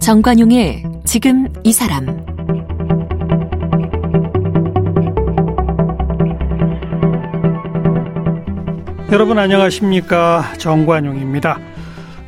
정관용의 0.00 0.82
지금 1.04 1.48
이 1.62 1.72
사람 1.72 2.06
여러분 9.10 9.38
안녕하십니까 9.38 10.52
정관용입니다. 10.58 11.58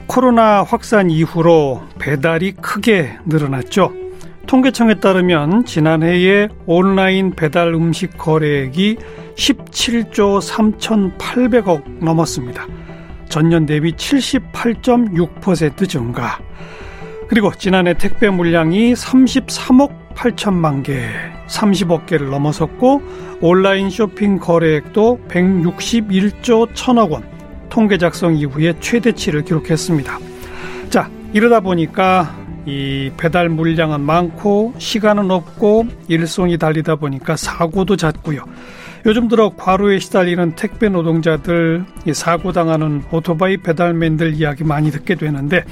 코로나 0.06 0.62
확산 0.62 1.10
이후로 1.10 1.82
배달이 1.98 2.52
크게 2.52 3.18
늘어났죠. 3.26 4.05
통계청에 4.46 4.94
따르면 4.94 5.64
지난해에 5.64 6.48
온라인 6.66 7.32
배달 7.32 7.74
음식 7.74 8.16
거래액이 8.16 8.96
17조 9.36 10.40
3,800억 10.40 11.98
넘었습니다. 12.04 12.66
전년 13.28 13.66
대비 13.66 13.92
78.6% 13.92 15.88
증가. 15.88 16.38
그리고 17.28 17.52
지난해 17.52 17.94
택배 17.94 18.30
물량이 18.30 18.94
33억 18.94 20.14
8천만 20.14 20.84
개, 20.84 21.02
30억 21.48 22.06
개를 22.06 22.30
넘어섰고 22.30 23.02
온라인 23.40 23.90
쇼핑 23.90 24.38
거래액도 24.38 25.20
161조 25.28 26.72
1천억 26.72 27.10
원, 27.10 27.28
통계 27.68 27.98
작성 27.98 28.36
이후에 28.36 28.74
최대치를 28.78 29.42
기록했습니다. 29.44 30.18
자, 30.88 31.10
이러다 31.32 31.60
보니까 31.60 32.45
이 32.66 33.12
배달 33.16 33.48
물량은 33.48 34.00
많고 34.00 34.74
시간은 34.78 35.30
없고 35.30 35.86
일손이 36.08 36.58
달리다 36.58 36.96
보니까 36.96 37.36
사고도 37.36 37.96
잦고요. 37.96 38.44
요즘 39.06 39.28
들어 39.28 39.50
과로에 39.56 40.00
시달리는 40.00 40.56
택배 40.56 40.88
노동자들, 40.88 41.84
사고 42.12 42.50
당하는 42.50 43.04
오토바이 43.12 43.56
배달맨들 43.58 44.34
이야기 44.34 44.64
많이 44.64 44.90
듣게 44.90 45.14
되는데 45.14 45.64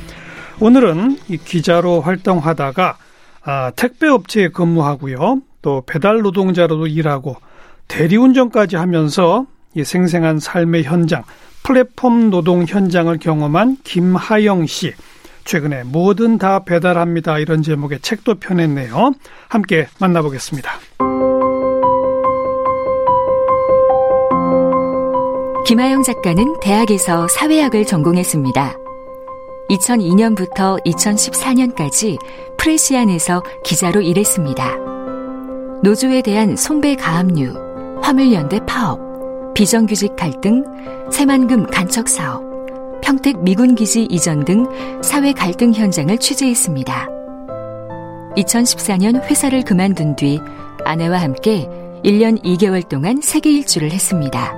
오늘은 0.61 1.19
이 1.29 1.37
기자로 1.37 2.01
활동하다가 2.01 2.97
아, 3.43 3.73
택배 3.75 4.07
업체에 4.09 4.49
근무하고요. 4.49 5.43
또 5.63 5.83
배달 5.85 6.21
노동자로도 6.21 6.87
일하고 6.87 7.37
대리운전까지 7.89 8.77
하면서 8.77 9.47
이 9.75 9.83
생생한 9.83 10.39
삶의 10.39 10.85
현장, 10.85 11.25
플랫폼 11.65 12.31
노동 12.31 12.65
현장을 12.65 13.19
경험한 13.19 13.79
김하영 13.83 14.67
씨. 14.67 14.93
최근에 15.45 15.85
뭐든 15.85 16.39
다 16.39 16.65
배달합니다. 16.65 17.39
이런 17.39 17.63
제목의 17.63 18.01
책도 18.01 18.37
펴냈네요. 18.37 19.13
함께 19.49 19.87
만나보겠습니다. 20.01 20.71
김하영 25.67 26.03
작가는 26.03 26.61
대학에서 26.61 27.27
사회학을 27.29 27.87
전공했습니다. 27.87 28.75
2002년부터 29.71 30.85
2014년까지 30.85 32.19
프레시안에서 32.59 33.43
기자로 33.65 34.03
일했습니다. 34.03 34.77
노조에 35.83 36.21
대한 36.23 36.57
손배 36.57 36.97
가압류, 36.97 38.01
화물연대 38.03 38.61
파업, 38.67 39.01
비정규직 39.55 40.17
갈등, 40.17 40.65
새만금 41.11 41.67
간척 41.67 42.09
사업, 42.09 42.43
평택 43.05 43.45
미군 43.45 43.75
기지 43.75 44.05
이전 44.05 44.47
등 44.47 44.67
사회 45.03 45.35
갈등 45.35 45.75
현장을 45.75 46.17
취재했습니다. 46.17 47.09
2014년 48.35 49.23
회사를 49.23 49.63
그만둔 49.63 50.17
뒤 50.17 50.41
아내와 50.87 51.19
함께 51.19 51.69
1년 52.03 52.43
2개월 52.43 52.89
동안 52.89 53.21
세계 53.23 53.53
일주를 53.53 53.93
했습니다. 53.93 54.55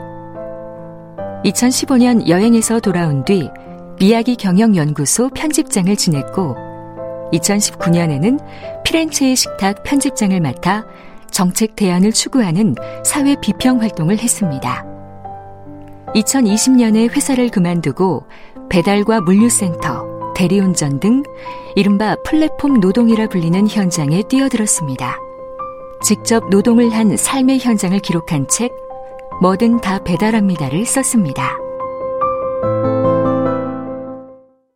2015년 1.44 2.28
여행에서 2.28 2.78
돌아온 2.78 3.24
뒤 3.24 3.50
이야기 3.98 4.36
경영연구소 4.36 5.30
편집장을 5.30 5.94
지냈고 5.96 6.54
2019년에는 7.32 8.38
피렌체의 8.84 9.34
식탁 9.34 9.82
편집장을 9.82 10.40
맡아 10.40 10.86
정책 11.32 11.74
대안을 11.74 12.12
추구하는 12.12 12.76
사회 13.04 13.34
비평 13.40 13.82
활동을 13.82 14.18
했습니다. 14.18 14.95
2020년에 16.16 17.14
회사를 17.14 17.50
그만두고 17.50 18.26
배달과 18.70 19.20
물류센터, 19.20 20.32
대리운전 20.34 20.98
등 20.98 21.22
이른바 21.74 22.16
플랫폼 22.24 22.80
노동이라 22.80 23.28
불리는 23.28 23.68
현장에 23.68 24.22
뛰어들었습니다. 24.22 25.16
직접 26.02 26.48
노동을 26.48 26.90
한 26.90 27.16
삶의 27.16 27.58
현장을 27.58 27.98
기록한 28.00 28.48
책 28.48 28.72
뭐든 29.42 29.80
다 29.82 30.02
배달합니다를 30.02 30.86
썼습니다. 30.86 31.58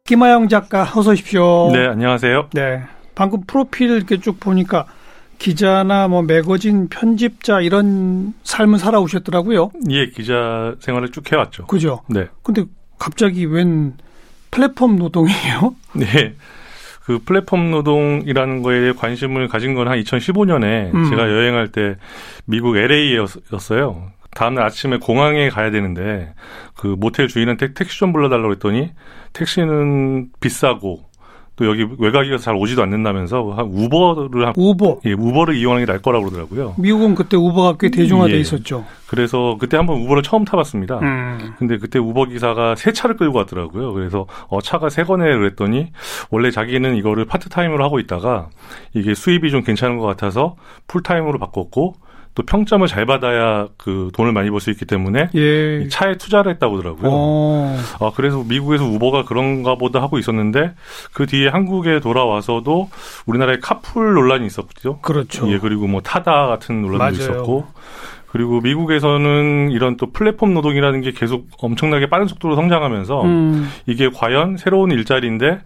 김하영 0.04 0.48
작가 0.48 0.82
어서 0.82 1.12
오십시오. 1.12 1.70
네, 1.72 1.86
안녕하세요. 1.86 2.48
네. 2.52 2.82
방금 3.14 3.42
프로필 3.46 3.90
이렇게 3.90 4.18
쭉 4.18 4.38
보니까 4.40 4.86
기자나 5.40 6.06
뭐 6.06 6.20
매거진 6.22 6.88
편집자 6.88 7.60
이런 7.62 8.34
삶을 8.44 8.78
살아오셨더라고요. 8.78 9.70
예, 9.90 10.06
기자 10.10 10.74
생활을 10.80 11.10
쭉 11.10 11.30
해왔죠. 11.32 11.66
그죠? 11.66 12.02
네. 12.08 12.26
근데 12.42 12.64
갑자기 12.98 13.46
웬 13.46 13.94
플랫폼 14.50 14.96
노동이에요? 14.96 15.74
네. 15.96 16.34
그 17.04 17.18
플랫폼 17.24 17.70
노동이라는 17.70 18.62
거에 18.62 18.92
관심을 18.92 19.48
가진 19.48 19.74
건 19.74 19.88
한 19.88 19.98
2015년에 20.00 20.94
음. 20.94 21.08
제가 21.10 21.22
여행할 21.22 21.72
때 21.72 21.96
미국 22.44 22.76
LA였어요. 22.76 24.10
다음날 24.32 24.64
아침에 24.66 24.98
공항에 24.98 25.48
가야 25.48 25.70
되는데 25.70 26.34
그 26.76 26.86
모텔 26.86 27.26
주인은 27.28 27.56
택, 27.56 27.74
택시 27.74 27.98
좀 27.98 28.12
불러달라고 28.12 28.52
했더니 28.52 28.92
택시는 29.32 30.28
비싸고 30.38 31.09
또 31.60 31.66
여기 31.66 31.86
외곽이어서 31.98 32.42
잘 32.42 32.56
오지도 32.56 32.82
않는다면서 32.82 33.50
한 33.50 33.66
우버를 33.66 34.46
한 34.46 34.54
우버 34.56 35.00
예 35.04 35.12
우버를 35.12 35.56
이용하는 35.56 35.84
게 35.84 35.92
나을 35.92 36.00
거라고 36.00 36.24
그러더라고요. 36.24 36.74
미국은 36.78 37.14
그때 37.14 37.36
우버가 37.36 37.76
꽤 37.78 37.90
대중화돼 37.90 38.32
예. 38.32 38.38
있었죠. 38.38 38.86
그래서 39.06 39.58
그때 39.60 39.76
한번 39.76 40.00
우버를 40.00 40.22
처음 40.22 40.46
타봤습니다. 40.46 41.00
음. 41.00 41.52
근데 41.58 41.76
그때 41.76 41.98
우버 41.98 42.26
기사가 42.26 42.76
새 42.76 42.92
차를 42.92 43.18
끌고 43.18 43.36
왔더라고요. 43.36 43.92
그래서 43.92 44.26
어 44.48 44.62
차가 44.62 44.88
새 44.88 45.04
거네 45.04 45.24
그랬더니 45.24 45.88
원래 46.30 46.50
자기는 46.50 46.96
이거를 46.96 47.26
파트타임으로 47.26 47.84
하고 47.84 48.00
있다가 48.00 48.48
이게 48.94 49.12
수입이 49.12 49.50
좀 49.50 49.62
괜찮은 49.62 49.98
것 49.98 50.06
같아서 50.06 50.56
풀타임으로 50.86 51.38
바꿨고 51.38 51.92
또 52.34 52.44
평점을 52.44 52.86
잘 52.86 53.06
받아야 53.06 53.66
그 53.76 54.10
돈을 54.14 54.32
많이 54.32 54.50
벌 54.50 54.60
수 54.60 54.70
있기 54.70 54.84
때문에 54.84 55.30
예. 55.34 55.88
차에 55.88 56.16
투자를 56.16 56.52
했다고 56.52 56.76
하더라고요. 56.78 57.10
어. 57.12 57.78
아, 58.00 58.12
그래서 58.14 58.44
미국에서 58.46 58.84
우버가 58.84 59.24
그런가 59.24 59.74
보다 59.74 60.00
하고 60.00 60.18
있었는데 60.18 60.72
그 61.12 61.26
뒤에 61.26 61.48
한국에 61.48 62.00
돌아와서도 62.00 62.88
우리나라에 63.26 63.58
카풀 63.60 64.14
논란이 64.14 64.46
있었죠. 64.46 65.00
그렇죠. 65.00 65.50
예, 65.50 65.58
그리고 65.58 65.86
뭐 65.86 66.00
타다 66.02 66.46
같은 66.46 66.82
논란도 66.82 66.98
맞아요. 66.98 67.12
있었고 67.14 67.66
그리고 68.28 68.60
미국에서는 68.60 69.70
이런 69.72 69.96
또 69.96 70.12
플랫폼 70.12 70.54
노동이라는 70.54 71.00
게 71.00 71.10
계속 71.10 71.48
엄청나게 71.58 72.08
빠른 72.08 72.28
속도로 72.28 72.54
성장하면서 72.54 73.22
음. 73.24 73.68
이게 73.86 74.08
과연 74.08 74.56
새로운 74.56 74.92
일자리인데 74.92 75.58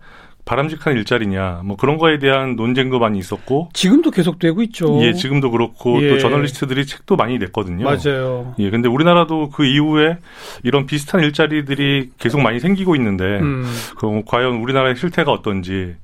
바람직한 0.44 0.94
일자리냐 0.94 1.62
뭐 1.64 1.76
그런 1.76 1.96
거에 1.96 2.18
대한 2.18 2.54
논쟁도 2.56 2.98
많이 2.98 3.18
있었고 3.18 3.70
지금도 3.72 4.10
계속되고 4.10 4.62
있죠. 4.64 5.00
예 5.02 5.14
지금도 5.14 5.50
그렇고 5.50 6.02
예. 6.02 6.08
또 6.10 6.18
저널리스트들이 6.18 6.84
책도 6.86 7.16
많이 7.16 7.38
냈거든요. 7.38 7.84
맞아요. 7.84 8.54
예 8.58 8.70
근데 8.70 8.88
우리나라도 8.88 9.48
그 9.50 9.64
이후에 9.64 10.18
이런 10.62 10.86
비슷한 10.86 11.22
일자리들이 11.22 12.10
계속 12.18 12.40
많이 12.42 12.60
생기고 12.60 12.94
있는데 12.96 13.24
음. 13.40 13.64
그럼 13.96 14.22
과연 14.26 14.56
우리나라의 14.56 14.96
실태가 14.96 15.32
어떤지 15.32 15.94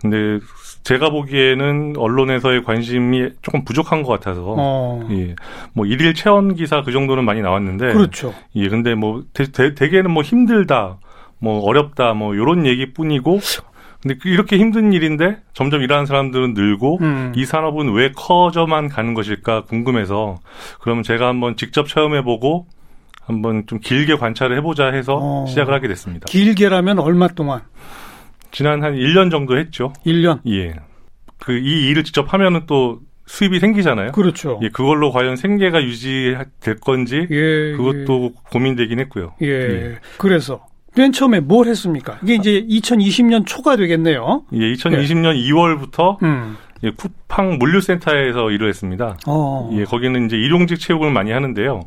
근데 0.00 0.40
제가 0.82 1.10
보기에는 1.10 1.94
언론에서의 1.96 2.64
관심이 2.64 3.30
조금 3.42 3.64
부족한 3.64 4.02
것 4.02 4.12
같아서 4.12 4.54
어. 4.56 5.08
예. 5.10 5.34
뭐 5.72 5.86
일일 5.86 6.12
체험 6.14 6.54
기사 6.54 6.82
그 6.82 6.92
정도는 6.92 7.24
많이 7.24 7.40
나왔는데 7.40 7.94
그렇죠. 7.94 8.34
예 8.54 8.68
근데 8.68 8.94
뭐 8.94 9.24
대, 9.32 9.50
대, 9.50 9.74
대개는 9.74 10.10
뭐 10.10 10.22
힘들다 10.22 10.98
뭐 11.38 11.60
어렵다 11.64 12.12
뭐 12.14 12.36
요런 12.36 12.66
얘기뿐이고 12.66 13.40
근데 14.06 14.18
그 14.22 14.28
이렇게 14.28 14.56
힘든 14.56 14.92
일인데 14.92 15.38
점점 15.52 15.82
일하는 15.82 16.06
사람들은 16.06 16.54
늘고 16.54 16.98
음. 17.00 17.32
이 17.34 17.44
산업은 17.44 17.92
왜 17.92 18.12
커져만 18.14 18.88
가는 18.88 19.14
것일까 19.14 19.62
궁금해서 19.64 20.36
그러면 20.80 21.02
제가 21.02 21.26
한번 21.26 21.56
직접 21.56 21.88
체험해보고 21.88 22.68
한번 23.22 23.66
좀 23.66 23.80
길게 23.80 24.14
관찰을 24.14 24.56
해보자 24.58 24.92
해서 24.92 25.18
어. 25.20 25.46
시작을 25.48 25.74
하게 25.74 25.88
됐습니다. 25.88 26.26
길게라면 26.28 27.00
얼마 27.00 27.26
동안? 27.26 27.62
지난 28.52 28.84
한 28.84 28.94
1년 28.94 29.28
정도 29.32 29.58
했죠. 29.58 29.92
1년. 30.06 30.38
예. 30.46 30.74
그 31.40 31.52
이 31.58 31.88
일을 31.88 32.04
직접 32.04 32.32
하면은 32.32 32.62
또 32.68 33.00
수입이 33.26 33.58
생기잖아요. 33.58 34.12
그렇죠. 34.12 34.60
예, 34.62 34.68
그걸로 34.68 35.10
과연 35.10 35.34
생계가 35.34 35.82
유지될 35.82 36.76
건지 36.80 37.26
예. 37.28 37.72
그것도 37.76 38.34
고민되긴 38.52 39.00
했고요. 39.00 39.34
예. 39.42 39.48
예. 39.48 39.98
그래서 40.16 40.64
맨 40.96 41.12
처음에 41.12 41.40
뭘 41.40 41.66
했습니까? 41.66 42.18
이게 42.22 42.34
이제 42.34 42.66
2020년 42.68 43.46
초가 43.46 43.76
되겠네요. 43.76 44.44
예, 44.54 44.72
2020년 44.72 45.36
2월부터 45.36 46.22
음. 46.22 46.56
예, 46.84 46.90
쿠팡 46.90 47.58
물류센터에서 47.58 48.50
일을 48.50 48.68
했습니다. 48.68 49.16
어. 49.26 49.70
예, 49.74 49.84
거기는 49.84 50.26
이제 50.26 50.36
일용직 50.36 50.80
채용을 50.80 51.10
많이 51.10 51.32
하는데요. 51.32 51.82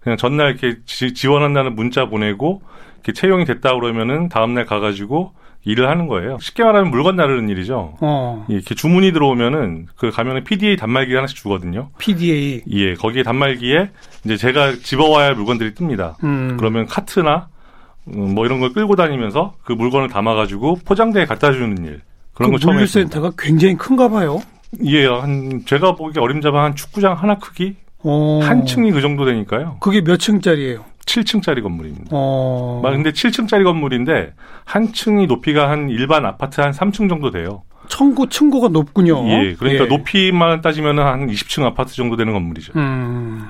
그냥 0.00 0.16
전날 0.16 0.50
이렇게 0.50 0.78
지, 0.84 1.26
원한다는 1.26 1.74
문자 1.74 2.06
보내고 2.06 2.62
이렇게 2.96 3.12
채용이 3.12 3.44
됐다 3.46 3.74
그러면은 3.74 4.28
다음날 4.28 4.66
가가지고 4.66 5.32
일을 5.64 5.88
하는 5.88 6.06
거예요. 6.06 6.38
쉽게 6.40 6.64
말하면 6.64 6.90
물건 6.90 7.16
나르는 7.16 7.48
일이죠. 7.50 7.96
어. 8.00 8.46
예, 8.50 8.54
이렇게 8.54 8.74
주문이 8.74 9.12
들어오면은 9.12 9.86
그 9.96 10.10
가면은 10.10 10.44
PDA 10.44 10.76
단말기 10.76 11.14
하나씩 11.14 11.36
주거든요. 11.36 11.90
PDA. 11.98 12.62
예, 12.70 12.94
거기에 12.94 13.22
단말기에 13.22 13.90
이제 14.24 14.36
제가 14.36 14.74
집어와야 14.82 15.28
할 15.28 15.34
물건들이 15.34 15.72
뜹니다. 15.72 16.22
음. 16.24 16.56
그러면 16.58 16.86
카트나 16.86 17.48
음, 17.58 17.59
뭐 18.04 18.46
이런 18.46 18.60
걸 18.60 18.72
끌고 18.72 18.96
다니면서 18.96 19.54
그 19.64 19.72
물건을 19.72 20.08
담아가지고 20.08 20.80
포장대에 20.84 21.26
갖다 21.26 21.52
주는 21.52 21.84
일. 21.84 22.00
그런 22.34 22.52
그 22.52 22.66
물류센터가 22.66 23.32
굉장히 23.38 23.76
큰가 23.76 24.08
봐요. 24.08 24.40
예, 24.84 25.06
한 25.06 25.62
제가 25.66 25.94
보기 25.96 26.18
어림잡아 26.18 26.62
한 26.62 26.74
축구장 26.74 27.14
하나 27.14 27.36
크기 27.38 27.76
오. 28.02 28.40
한 28.40 28.64
층이 28.64 28.92
그 28.92 29.00
정도 29.00 29.24
되니까요. 29.24 29.76
그게 29.80 30.00
몇 30.00 30.16
층짜리예요? 30.18 30.84
7층짜리 31.04 31.62
건물입니다. 31.62 32.06
어. 32.12 32.80
근데 32.82 33.10
7층짜리 33.10 33.64
건물인데 33.64 34.32
한 34.64 34.92
층이 34.92 35.26
높이가 35.26 35.68
한 35.68 35.90
일반 35.90 36.24
아파트 36.24 36.60
한 36.60 36.70
3층 36.70 37.08
정도 37.08 37.30
돼요. 37.30 37.62
청구 37.88 38.28
층고가 38.28 38.68
높군요. 38.68 39.26
예, 39.28 39.54
그러니까 39.54 39.84
예. 39.84 39.88
높이만 39.88 40.60
따지면 40.60 41.00
한 41.00 41.26
20층 41.26 41.64
아파트 41.64 41.94
정도 41.94 42.16
되는 42.16 42.32
건물이죠. 42.32 42.72
음. 42.76 43.48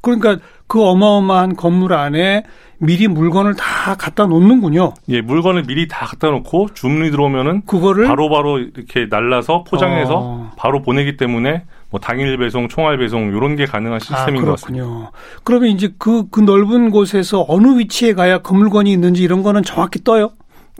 그러니까 0.00 0.38
그 0.70 0.80
어마어마한 0.84 1.56
건물 1.56 1.92
안에 1.94 2.44
미리 2.78 3.08
물건을 3.08 3.56
다 3.56 3.96
갖다 3.96 4.26
놓는군요. 4.26 4.94
예, 5.08 5.20
물건을 5.20 5.64
미리 5.64 5.88
다 5.88 6.06
갖다 6.06 6.30
놓고 6.30 6.68
주문이 6.74 7.10
들어오면은 7.10 7.62
그거를 7.66 8.06
바로바로 8.06 8.30
바로 8.30 8.58
이렇게 8.60 9.06
날라서 9.10 9.64
포장해서 9.64 10.14
어. 10.14 10.52
바로 10.56 10.80
보내기 10.80 11.16
때문에 11.16 11.64
뭐 11.90 11.98
당일 11.98 12.38
배송, 12.38 12.68
총알 12.68 12.98
배송 12.98 13.36
이런 13.36 13.56
게 13.56 13.66
가능한 13.66 13.96
아, 13.96 13.98
시스템인 13.98 14.42
아, 14.42 14.44
것 14.44 14.50
같습니다. 14.52 15.10
그러면 15.42 15.70
이제 15.70 15.92
그, 15.98 16.28
그 16.30 16.38
넓은 16.38 16.92
곳에서 16.92 17.44
어느 17.48 17.76
위치에 17.76 18.14
가야 18.14 18.38
그 18.38 18.54
물건이 18.54 18.92
있는지 18.92 19.24
이런 19.24 19.42
거는 19.42 19.64
정확히 19.64 20.04
떠요? 20.04 20.30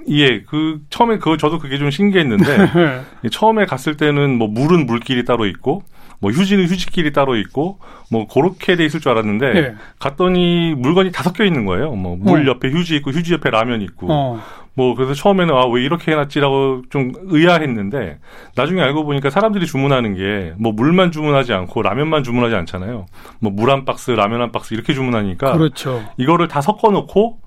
예, 0.08 0.42
그 0.42 0.78
처음에 0.88 1.18
그 1.18 1.36
저도 1.36 1.58
그게 1.58 1.78
좀 1.78 1.90
신기했는데 1.90 2.44
처음에 3.32 3.66
갔을 3.66 3.96
때는 3.96 4.38
뭐 4.38 4.46
물은 4.46 4.86
물길이 4.86 5.24
따로 5.24 5.46
있고 5.46 5.82
뭐 6.20 6.30
휴지는 6.30 6.66
휴지길이 6.66 7.12
따로 7.12 7.36
있고 7.36 7.78
뭐 8.10 8.26
그렇게 8.28 8.76
돼 8.76 8.84
있을 8.84 9.00
줄 9.00 9.10
알았는데 9.12 9.52
네. 9.52 9.74
갔더니 9.98 10.74
물건이 10.76 11.12
다 11.12 11.22
섞여 11.22 11.44
있는 11.44 11.64
거예요. 11.64 11.92
뭐물 11.92 12.46
옆에 12.46 12.68
휴지 12.70 12.96
있고 12.96 13.10
휴지 13.10 13.32
옆에 13.34 13.50
라면 13.50 13.80
있고 13.82 14.06
어. 14.10 14.40
뭐 14.74 14.94
그래서 14.94 15.14
처음에는 15.14 15.52
아 15.54 15.66
왜 15.66 15.82
이렇게 15.82 16.12
해놨지라고 16.12 16.82
좀 16.90 17.12
의아했는데 17.22 18.18
나중에 18.54 18.80
알고 18.82 19.04
보니까 19.04 19.28
사람들이 19.30 19.66
주문하는 19.66 20.14
게 20.14 20.52
뭐 20.58 20.72
물만 20.72 21.10
주문하지 21.10 21.52
않고 21.52 21.82
라면만 21.82 22.22
주문하지 22.22 22.54
않잖아요. 22.54 23.06
뭐 23.40 23.52
물 23.52 23.70
한 23.70 23.84
박스, 23.84 24.10
라면 24.12 24.40
한 24.42 24.52
박스 24.52 24.74
이렇게 24.74 24.92
주문하니까 24.94 25.52
그렇죠. 25.56 26.02
이거를 26.18 26.48
다 26.48 26.60
섞어 26.60 26.90
놓고 26.90 27.38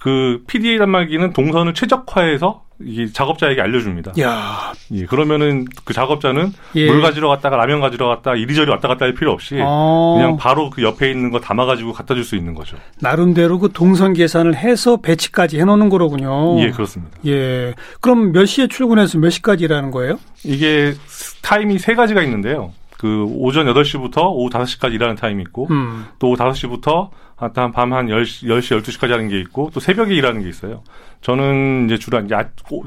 그 0.00 0.42
PDA 0.46 0.78
단말기는 0.78 1.32
동선을 1.34 1.74
최적화해서 1.74 2.62
이 2.82 3.12
작업자에게 3.12 3.60
알려줍니다. 3.60 4.12
야, 4.20 4.72
예, 4.92 5.04
그러면은 5.04 5.66
그 5.84 5.92
작업자는 5.92 6.54
예. 6.76 6.86
물 6.90 7.02
가지러 7.02 7.28
갔다가 7.28 7.58
라면 7.58 7.80
가지러 7.80 8.08
갔다 8.08 8.34
이리저리 8.34 8.70
왔다 8.70 8.88
갔다 8.88 9.04
할 9.04 9.12
필요 9.12 9.32
없이 9.32 9.58
어. 9.60 10.14
그냥 10.16 10.38
바로 10.38 10.70
그 10.70 10.82
옆에 10.82 11.10
있는 11.10 11.30
거 11.30 11.40
담아가지고 11.40 11.92
갖다 11.92 12.14
줄 12.14 12.24
수 12.24 12.36
있는 12.36 12.54
거죠. 12.54 12.78
나름대로 13.00 13.58
그 13.58 13.68
동선 13.72 14.14
계산을 14.14 14.54
해서 14.56 14.96
배치까지 14.96 15.58
해놓는 15.60 15.90
거로군요. 15.90 16.58
예, 16.62 16.70
그렇습니다. 16.70 17.18
예, 17.26 17.74
그럼 18.00 18.32
몇 18.32 18.46
시에 18.46 18.66
출근해서 18.68 19.18
몇 19.18 19.28
시까지 19.28 19.64
일하는 19.64 19.90
거예요? 19.90 20.18
이게 20.44 20.94
타임이 21.42 21.78
세 21.78 21.94
가지가 21.94 22.22
있는데요. 22.22 22.72
그 23.00 23.24
오전 23.30 23.64
8시부터 23.64 24.24
오후 24.24 24.50
5시까지 24.50 24.92
일하는 24.92 25.16
타임이 25.16 25.42
있고 25.44 25.68
음. 25.70 26.04
또 26.18 26.28
오후 26.28 26.36
5시부터 26.36 27.08
한 27.34 27.72
밤한 27.72 28.08
10시, 28.08 28.46
10시, 28.46 28.82
12시까지 28.82 29.08
하는 29.08 29.28
게 29.28 29.40
있고 29.40 29.70
또 29.72 29.80
새벽에 29.80 30.14
일하는 30.14 30.42
게 30.42 30.50
있어요. 30.50 30.82
저는 31.22 31.86
이제 31.86 31.96
주로 31.96 32.20
이제 32.20 32.36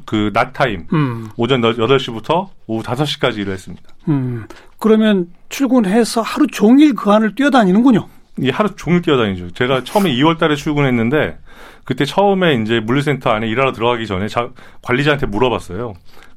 그 0.05 0.29
낮 0.29 0.53
타임 0.53 0.85
음. 0.93 1.29
오전 1.35 1.61
8시부터 1.61 2.49
오후 2.67 2.83
5시까지 2.83 3.39
일을 3.39 3.53
했습니다. 3.53 3.89
음. 4.09 4.45
그러면 4.77 5.29
출근해서 5.49 6.21
하루 6.21 6.45
종일 6.45 6.93
그 6.93 7.09
안을 7.09 7.33
뛰어다니는군요. 7.33 8.07
예, 8.43 8.51
하루 8.51 8.69
종일 8.75 9.01
뛰어다니죠. 9.01 9.49
제가 9.53 9.83
처음에 9.83 10.11
2월 10.11 10.37
달에 10.37 10.55
출근했는데 10.55 11.39
그때 11.85 12.05
처음에 12.05 12.53
이제 12.61 12.79
물류센터 12.79 13.31
안에 13.31 13.47
일하러 13.47 13.71
들어가기 13.71 14.05
전에 14.05 14.27
자, 14.27 14.49
관리자한테 14.83 15.25
물어봤어요. 15.25 15.95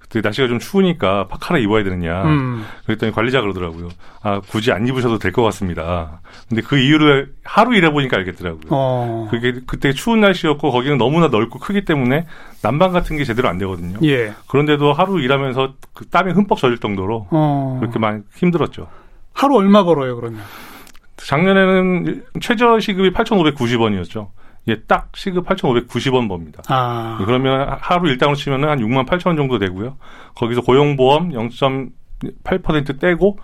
그때 0.08 0.20
날씨가 0.20 0.46
좀 0.48 0.58
추우니까 0.60 1.26
파카를 1.28 1.60
입어야 1.62 1.82
되느냐. 1.82 2.22
음. 2.24 2.64
그랬더니 2.86 3.12
관리자 3.12 3.40
그러더라고요. 3.40 3.88
아, 4.22 4.40
굳이 4.40 4.70
안 4.72 4.86
입으셔도 4.86 5.18
될 5.18 5.32
것 5.32 5.42
같습니다. 5.42 6.20
근데 6.48 6.62
그 6.62 6.78
이유를 6.78 7.32
하루 7.44 7.74
일해보니까 7.76 8.16
알겠더라고요. 8.18 8.62
어. 8.70 9.28
그게 9.30 9.60
그때 9.66 9.92
추운 9.92 10.20
날씨였고 10.20 10.70
거기는 10.70 10.96
너무나 10.96 11.26
넓고 11.28 11.58
크기 11.58 11.84
때문에 11.84 12.26
난방 12.62 12.92
같은 12.92 13.16
게 13.16 13.24
제대로 13.24 13.48
안 13.48 13.58
되거든요. 13.58 13.98
예. 14.04 14.32
그런데도 14.46 14.92
하루 14.92 15.20
일하면서 15.20 15.74
그 15.92 16.06
땀이 16.06 16.32
흠뻑 16.32 16.58
젖을 16.58 16.78
정도로 16.78 17.26
어. 17.30 17.76
그렇게 17.80 17.98
많이 17.98 18.22
힘들었죠. 18.36 18.88
하루 19.32 19.56
얼마 19.56 19.82
벌어요, 19.84 20.16
그러면? 20.16 20.40
작년에는 21.16 22.24
최저 22.40 22.78
시급이 22.78 23.10
8,590원이었죠. 23.12 24.28
예, 24.68 24.76
딱 24.86 25.10
시급 25.14 25.46
8,590원 25.46 26.28
법니다. 26.28 26.62
아. 26.68 27.18
그러면 27.24 27.76
하루 27.80 28.08
일당으로 28.10 28.36
치면은 28.36 28.68
한 28.68 28.78
6만 28.80 29.06
8천 29.06 29.28
원 29.28 29.36
정도 29.36 29.58
되고요. 29.58 29.96
거기서 30.34 30.62
고용보험 30.62 31.30
0.8% 31.30 33.00
떼고 33.00 33.38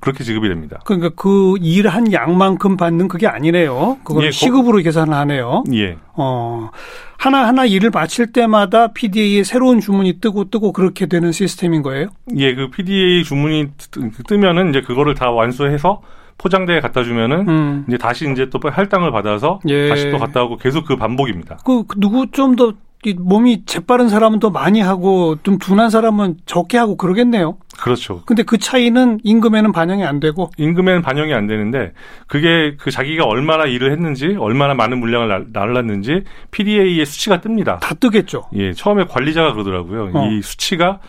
그렇게 0.00 0.22
지급이 0.22 0.48
됩니다. 0.48 0.80
그러니까 0.84 1.10
그 1.16 1.56
일한 1.60 2.12
양만큼 2.12 2.76
받는 2.76 3.08
그게 3.08 3.26
아니네요. 3.26 3.98
그걸 4.04 4.26
예, 4.26 4.30
시급으로 4.30 4.78
계산을 4.78 5.12
하네요. 5.14 5.64
예. 5.72 5.96
어. 6.14 6.70
하나하나 7.18 7.64
일을 7.64 7.90
마칠 7.90 8.32
때마다 8.32 8.92
PDA에 8.92 9.42
새로운 9.42 9.80
주문이 9.80 10.20
뜨고 10.20 10.50
뜨고 10.50 10.72
그렇게 10.72 11.06
되는 11.06 11.32
시스템인 11.32 11.82
거예요? 11.82 12.08
예, 12.36 12.54
그 12.54 12.70
PDA 12.70 13.24
주문이 13.24 13.70
뜨면은 14.28 14.70
이제 14.70 14.80
그거를 14.80 15.14
다 15.14 15.30
완수해서 15.30 16.02
포장대에 16.38 16.80
갖다 16.80 17.02
주면은 17.02 17.48
음. 17.48 17.84
이제 17.88 17.96
다시 17.98 18.30
이제 18.30 18.48
또 18.50 18.58
할당을 18.62 19.10
받아서 19.10 19.60
예. 19.68 19.88
다시 19.88 20.10
또 20.10 20.18
갔다 20.18 20.42
오고 20.42 20.56
계속 20.56 20.84
그 20.84 20.96
반복입니다. 20.96 21.58
그 21.64 21.84
누구 21.96 22.30
좀더 22.30 22.74
몸이 23.12 23.66
재빠른 23.66 24.08
사람은 24.08 24.38
더 24.38 24.48
많이 24.48 24.80
하고 24.80 25.36
좀 25.42 25.58
둔한 25.58 25.90
사람은 25.90 26.36
적게 26.46 26.78
하고 26.78 26.96
그러겠네요. 26.96 27.58
그렇죠. 27.78 28.22
근데 28.24 28.42
그 28.42 28.56
차이는 28.56 29.18
임금에는 29.22 29.72
반영이 29.72 30.04
안 30.04 30.20
되고 30.20 30.50
임금에는 30.56 31.02
반영이 31.02 31.34
안 31.34 31.46
되는데 31.46 31.92
그게 32.26 32.76
그 32.78 32.90
자기가 32.90 33.24
얼마나 33.24 33.66
일을 33.66 33.92
했는지 33.92 34.36
얼마나 34.38 34.74
많은 34.74 34.98
물량을 35.00 35.48
날랐는지 35.52 36.22
PDA의 36.50 37.04
수치가 37.04 37.40
뜹니다. 37.40 37.80
다 37.80 37.94
뜨겠죠. 37.94 38.44
예, 38.54 38.72
처음에 38.72 39.04
관리자가 39.04 39.52
그러더라고요. 39.52 40.10
어. 40.14 40.30
이 40.30 40.40
수치가 40.40 41.00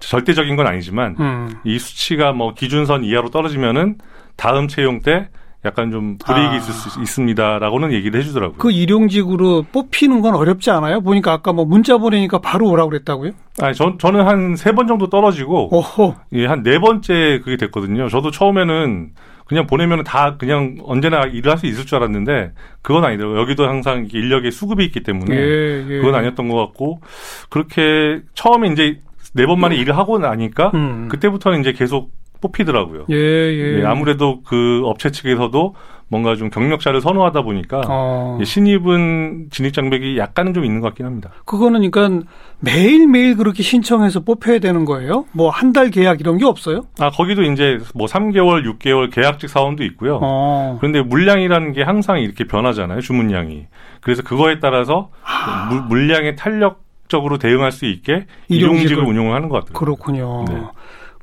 절대적인 0.00 0.56
건 0.56 0.66
아니지만 0.66 1.16
음. 1.20 1.50
이 1.64 1.78
수치가 1.78 2.32
뭐 2.32 2.54
기준선 2.54 3.04
이하로 3.04 3.30
떨어지면은 3.30 3.96
다음 4.36 4.66
채용 4.68 5.00
때 5.00 5.28
약간 5.62 5.90
좀 5.90 6.16
불이익이 6.16 6.54
아. 6.54 6.56
있을 6.56 6.72
수 6.72 7.02
있습니다라고는 7.02 7.92
얘기를 7.92 8.18
해주더라고요. 8.20 8.56
그 8.56 8.70
일용직으로 8.70 9.66
뽑히는 9.70 10.22
건 10.22 10.34
어렵지 10.34 10.70
않아요? 10.70 11.02
보니까 11.02 11.32
아까 11.32 11.52
뭐 11.52 11.66
문자 11.66 11.98
보내니까 11.98 12.38
바로 12.38 12.66
오라고 12.70 12.88
그랬다고요? 12.90 13.32
아니, 13.60 13.74
전, 13.74 13.98
저는 13.98 14.26
한 14.26 14.54
세 14.56 14.72
번 14.72 14.86
정도 14.86 15.10
떨어지고, 15.10 15.68
오호. 15.76 16.14
예, 16.32 16.46
한 16.46 16.62
네 16.62 16.78
번째 16.78 17.40
그게 17.44 17.58
됐거든요. 17.58 18.08
저도 18.08 18.30
처음에는 18.30 19.10
그냥 19.46 19.66
보내면 19.66 20.02
다 20.02 20.36
그냥 20.38 20.76
언제나 20.84 21.24
일을 21.26 21.50
할 21.52 21.58
수 21.58 21.66
있을 21.66 21.84
줄 21.84 21.96
알았는데, 21.96 22.52
그건 22.80 23.04
아니더라고요. 23.04 23.38
여기도 23.40 23.66
항상 23.68 24.08
인력의 24.10 24.52
수급이 24.52 24.82
있기 24.86 25.02
때문에, 25.02 25.36
예, 25.36 25.84
예. 25.90 25.98
그건 25.98 26.14
아니었던 26.14 26.48
것 26.48 26.56
같고, 26.56 27.02
그렇게 27.50 28.22
처음에 28.32 28.68
이제 28.68 28.98
네 29.32 29.46
번 29.46 29.60
만에 29.60 29.76
음. 29.76 29.80
일을 29.80 29.96
하고 29.96 30.18
나니까, 30.18 30.70
음. 30.74 31.08
그때부터는 31.08 31.60
이제 31.60 31.72
계속 31.72 32.10
뽑히더라고요. 32.40 33.04
예, 33.10 33.14
예. 33.16 33.80
예, 33.80 33.84
아무래도 33.84 34.40
그 34.42 34.80
업체 34.86 35.10
측에서도 35.10 35.74
뭔가 36.08 36.34
좀 36.36 36.48
경력자를 36.48 37.02
선호하다 37.02 37.42
보니까 37.42 37.82
어. 37.86 38.38
예, 38.40 38.44
신입은 38.44 39.48
진입 39.50 39.74
장벽이 39.74 40.16
약간은 40.16 40.54
좀 40.54 40.64
있는 40.64 40.80
것 40.80 40.86
같긴 40.88 41.04
합니다. 41.04 41.30
그거는 41.44 41.88
그러니까 41.90 42.26
매일 42.58 43.06
매일 43.06 43.36
그렇게 43.36 43.62
신청해서 43.62 44.20
뽑혀야 44.20 44.58
되는 44.58 44.86
거예요? 44.86 45.26
뭐 45.32 45.50
한 45.50 45.72
달 45.74 45.90
계약 45.90 46.20
이런 46.20 46.38
게 46.38 46.46
없어요? 46.46 46.86
아, 46.98 47.10
거기도 47.10 47.42
이제 47.42 47.78
뭐 47.94 48.06
3개월, 48.06 48.64
6개월 48.78 49.12
계약직 49.12 49.50
사원도 49.50 49.84
있고요. 49.84 50.18
어. 50.22 50.78
그런데 50.80 51.02
물량이라는 51.02 51.72
게 51.74 51.82
항상 51.82 52.20
이렇게 52.20 52.44
변하잖아요. 52.44 53.02
주문량이. 53.02 53.66
그래서 54.00 54.22
그거에 54.22 54.60
따라서 54.60 55.10
아. 55.24 55.68
물, 55.70 55.82
물량에 55.82 56.36
탄력 56.36 56.80
적으로 57.10 57.36
대응할 57.36 57.72
수 57.72 57.84
있게 57.84 58.26
일용직을 58.48 59.04
운용을 59.04 59.34
하는 59.34 59.48
것 59.48 59.58
같아요. 59.58 59.74
그렇군요. 59.74 60.44
네. 60.48 60.62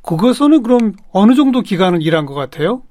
그것은 0.04 0.62
그럼 0.64 0.94
어느 1.12 1.34
정도 1.34 1.62
기간을 1.62 2.02
일한 2.02 2.26
것 2.26 2.34
같아요? 2.34 2.84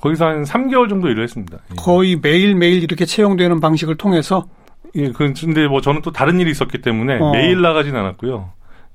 거기서 0.00 0.26
한 0.26 0.42
3개월 0.42 0.88
정도 0.88 1.08
일을 1.08 1.22
했습니다. 1.22 1.58
예. 1.70 1.74
거의 1.76 2.16
매일매일 2.16 2.82
이렇게 2.82 3.04
채용되는 3.04 3.60
방식을 3.60 3.96
통해서? 3.96 4.46
예, 4.96 5.10
그, 5.12 5.32
근데 5.32 5.68
뭐 5.68 5.80
저는 5.80 6.02
또 6.02 6.10
다른 6.10 6.40
일이 6.40 6.50
있었기 6.50 6.82
때문에 6.82 7.18
어. 7.20 7.30
매일 7.30 7.62
나가진 7.62 7.94
않았고요. 7.94 8.50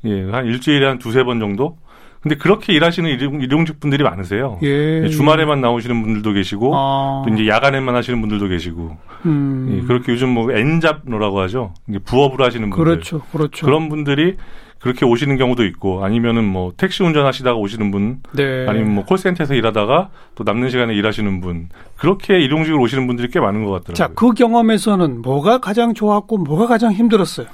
예, 0.06 0.24
한 0.30 0.46
일주일에 0.46 0.86
한 0.86 1.00
두세 1.00 1.24
번 1.24 1.40
정도? 1.40 1.78
근데 2.22 2.36
그렇게 2.36 2.74
일하시는 2.74 3.10
일용, 3.10 3.42
일용직 3.42 3.80
분들이 3.80 4.04
많으세요. 4.04 4.60
예. 4.64 5.08
주말에만 5.10 5.62
나오시는 5.62 6.02
분들도 6.02 6.34
계시고 6.34 6.72
아. 6.76 7.24
또 7.26 7.34
이제 7.34 7.48
야간에만 7.48 7.96
하시는 7.96 8.20
분들도 8.20 8.48
계시고 8.48 8.98
음. 9.26 9.70
예, 9.72 9.88
그렇게 9.88 10.12
요즘 10.12 10.30
뭐 10.30 10.52
엔잡노라고 10.52 11.40
하죠. 11.42 11.74
부업으로 12.06 12.44
하시는 12.44 12.70
분들 12.70 12.84
그렇죠, 12.84 13.22
그렇죠. 13.32 13.66
그런 13.66 13.90
분들이 13.90 14.36
그렇게 14.80 15.06
오시는 15.06 15.38
경우도 15.38 15.66
있고 15.66 16.04
아니면은 16.06 16.44
뭐 16.44 16.72
택시 16.76 17.04
운전하시다가 17.04 17.58
오시는 17.58 17.90
분, 17.92 18.22
네. 18.34 18.68
아니면 18.68 18.94
뭐 18.94 19.06
콜센터에서 19.06 19.56
일하다가 19.56 20.10
또 20.36 20.44
남는 20.44 20.70
시간에 20.70 20.94
일하시는 20.94 21.42
분 21.42 21.70
그렇게 21.96 22.40
일용직으로 22.40 22.82
오시는 22.84 23.08
분들이 23.08 23.28
꽤 23.30 23.40
많은 23.40 23.64
것 23.64 23.72
같더라고요. 23.72 23.96
자, 23.96 24.08
그 24.14 24.34
경험에서는 24.34 25.22
뭐가 25.22 25.60
가장 25.60 25.94
좋았고 25.94 26.38
뭐가 26.38 26.68
가장 26.68 26.94
힘들었어요? 26.94 27.48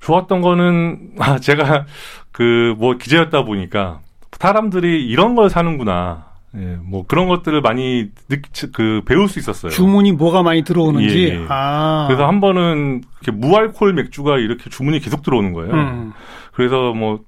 좋았던 0.00 0.40
거는 0.40 1.12
아 1.20 1.38
제가 1.38 1.86
그 2.32 2.74
뭐 2.78 2.96
기자였다 2.96 3.44
보니까 3.44 4.00
사람들이 4.32 5.04
이런 5.06 5.34
걸 5.34 5.50
사는구나. 5.50 6.26
예, 6.56 6.78
뭐 6.82 7.04
그런 7.06 7.28
것들을 7.28 7.60
많이 7.60 8.06
느, 8.28 8.36
그 8.72 9.02
배울 9.04 9.28
수 9.28 9.38
있었어요. 9.38 9.70
주문이 9.70 10.12
뭐가 10.12 10.42
많이 10.42 10.62
들어오는지. 10.62 11.18
예, 11.24 11.34
예. 11.34 11.46
아. 11.48 12.06
그래서 12.08 12.26
한 12.26 12.40
번은 12.40 13.02
이렇게 13.22 13.32
무알콜 13.32 13.92
맥주가 13.92 14.38
이렇게 14.38 14.70
주문이 14.70 15.00
계속 15.00 15.22
들어오는 15.22 15.52
거예요. 15.52 15.74
음. 15.74 16.12
그래서 16.54 16.94
뭐 16.94 17.20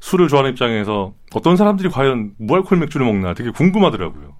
술을 0.00 0.26
좋아하는 0.28 0.50
입장에서 0.52 1.12
어떤 1.34 1.56
사람들이 1.56 1.88
과연 1.88 2.32
무알콜 2.38 2.78
맥주를 2.78 3.06
먹나 3.06 3.32
되게 3.34 3.50
궁금하더라고요. 3.50 4.34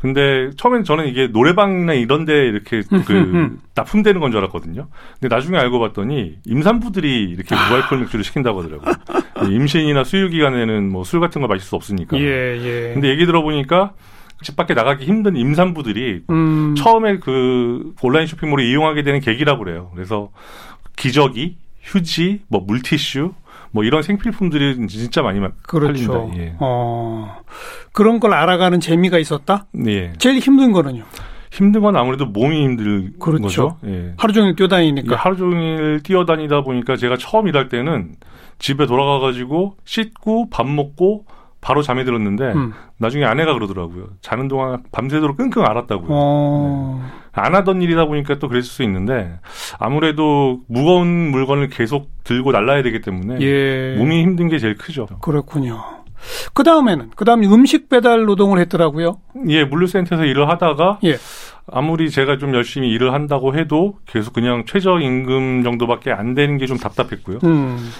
근데 0.00 0.50
처음엔 0.56 0.84
저는 0.84 1.06
이게 1.08 1.26
노래방이나 1.26 1.92
이런 1.92 2.24
데 2.24 2.32
이렇게 2.46 2.82
그 3.06 3.58
납품되는 3.74 4.20
건 4.20 4.30
줄 4.30 4.38
알았거든요. 4.38 4.88
근데 5.20 5.34
나중에 5.34 5.58
알고 5.58 5.78
봤더니 5.80 6.36
임산부들이 6.46 7.24
이렇게 7.24 7.54
무알콜 7.54 7.98
맥주를 8.00 8.24
시킨다고 8.24 8.62
하더라고요. 8.62 8.94
임신이나 9.50 10.04
수유 10.04 10.28
기간에는 10.30 10.90
뭐 10.90 11.02
술 11.04 11.20
같은 11.20 11.40
걸 11.42 11.48
마실 11.48 11.66
수 11.66 11.76
없으니까. 11.76 12.16
예, 12.18 12.24
예. 12.24 12.90
근데 12.94 13.08
얘기 13.10 13.26
들어보니까 13.26 13.92
집 14.42 14.56
밖에 14.56 14.72
나가기 14.72 15.04
힘든 15.04 15.36
임산부들이 15.36 16.22
음. 16.30 16.74
처음에 16.76 17.18
그 17.18 17.92
온라인 18.02 18.26
쇼핑몰을 18.26 18.64
이용하게 18.64 19.02
되는 19.02 19.20
계기라고 19.20 19.64
그래요. 19.64 19.90
그래서 19.94 20.30
기저귀, 20.96 21.56
휴지, 21.82 22.40
뭐 22.48 22.60
물티슈, 22.66 23.32
뭐 23.72 23.84
이런 23.84 24.02
생필품들이 24.02 24.86
진짜 24.88 25.22
많이 25.22 25.40
그렇죠. 25.62 26.12
팔린다. 26.12 26.42
예. 26.42 26.54
어, 26.60 27.36
그런 27.92 28.20
걸 28.20 28.32
알아가는 28.34 28.80
재미가 28.80 29.18
있었다. 29.18 29.66
예. 29.86 30.12
제일 30.18 30.38
힘든 30.38 30.72
거는요. 30.72 31.04
힘든 31.52 31.80
건 31.80 31.96
아무래도 31.96 32.26
몸이 32.26 32.62
힘들 32.62 33.12
그렇죠. 33.18 33.42
거죠. 33.42 33.76
예. 33.84 34.14
하루 34.16 34.32
종일 34.32 34.54
뛰어다니니까. 34.54 35.12
예, 35.12 35.16
하루 35.16 35.36
종일 35.36 36.00
뛰어다니다 36.02 36.62
보니까 36.62 36.96
제가 36.96 37.16
처음 37.16 37.48
일할 37.48 37.68
때는 37.68 38.14
집에 38.58 38.86
돌아가가지고 38.86 39.76
씻고 39.84 40.50
밥 40.50 40.68
먹고 40.68 41.24
바로 41.60 41.82
잠이 41.82 42.04
들었는데 42.04 42.52
음. 42.52 42.72
나중에 42.98 43.24
아내가 43.24 43.52
그러더라고요. 43.54 44.06
자는 44.20 44.48
동안 44.48 44.82
밤새도록 44.92 45.36
끙끙 45.36 45.64
앓았다고요. 45.64 46.08
어... 46.10 47.00
네. 47.02 47.19
안 47.32 47.54
하던 47.54 47.82
일이다 47.82 48.06
보니까 48.06 48.38
또 48.38 48.48
그랬을 48.48 48.68
수 48.70 48.82
있는데 48.82 49.38
아무래도 49.78 50.60
무거운 50.68 51.06
물건을 51.30 51.68
계속 51.68 52.10
들고 52.24 52.52
날라야 52.52 52.82
되기 52.82 53.00
때문에 53.00 53.38
예. 53.40 53.94
몸이 53.98 54.22
힘든 54.22 54.48
게 54.48 54.58
제일 54.58 54.76
크죠. 54.76 55.06
그렇군요. 55.20 55.82
그 56.52 56.62
다음에는 56.64 57.10
그 57.16 57.24
다음 57.24 57.42
음식 57.44 57.88
배달 57.88 58.24
노동을 58.24 58.58
했더라고요. 58.60 59.20
예, 59.48 59.64
물류센터에서 59.64 60.24
일을 60.24 60.48
하다가 60.48 60.98
예. 61.04 61.16
아무리 61.72 62.10
제가 62.10 62.36
좀 62.38 62.54
열심히 62.54 62.90
일을 62.90 63.12
한다고 63.14 63.56
해도 63.56 63.98
계속 64.06 64.34
그냥 64.34 64.64
최저 64.66 64.98
임금 64.98 65.62
정도밖에 65.62 66.10
안 66.12 66.34
되는 66.34 66.58
게 66.58 66.66
좀 66.66 66.76
답답했고요. 66.78 67.38
음. 67.44 67.90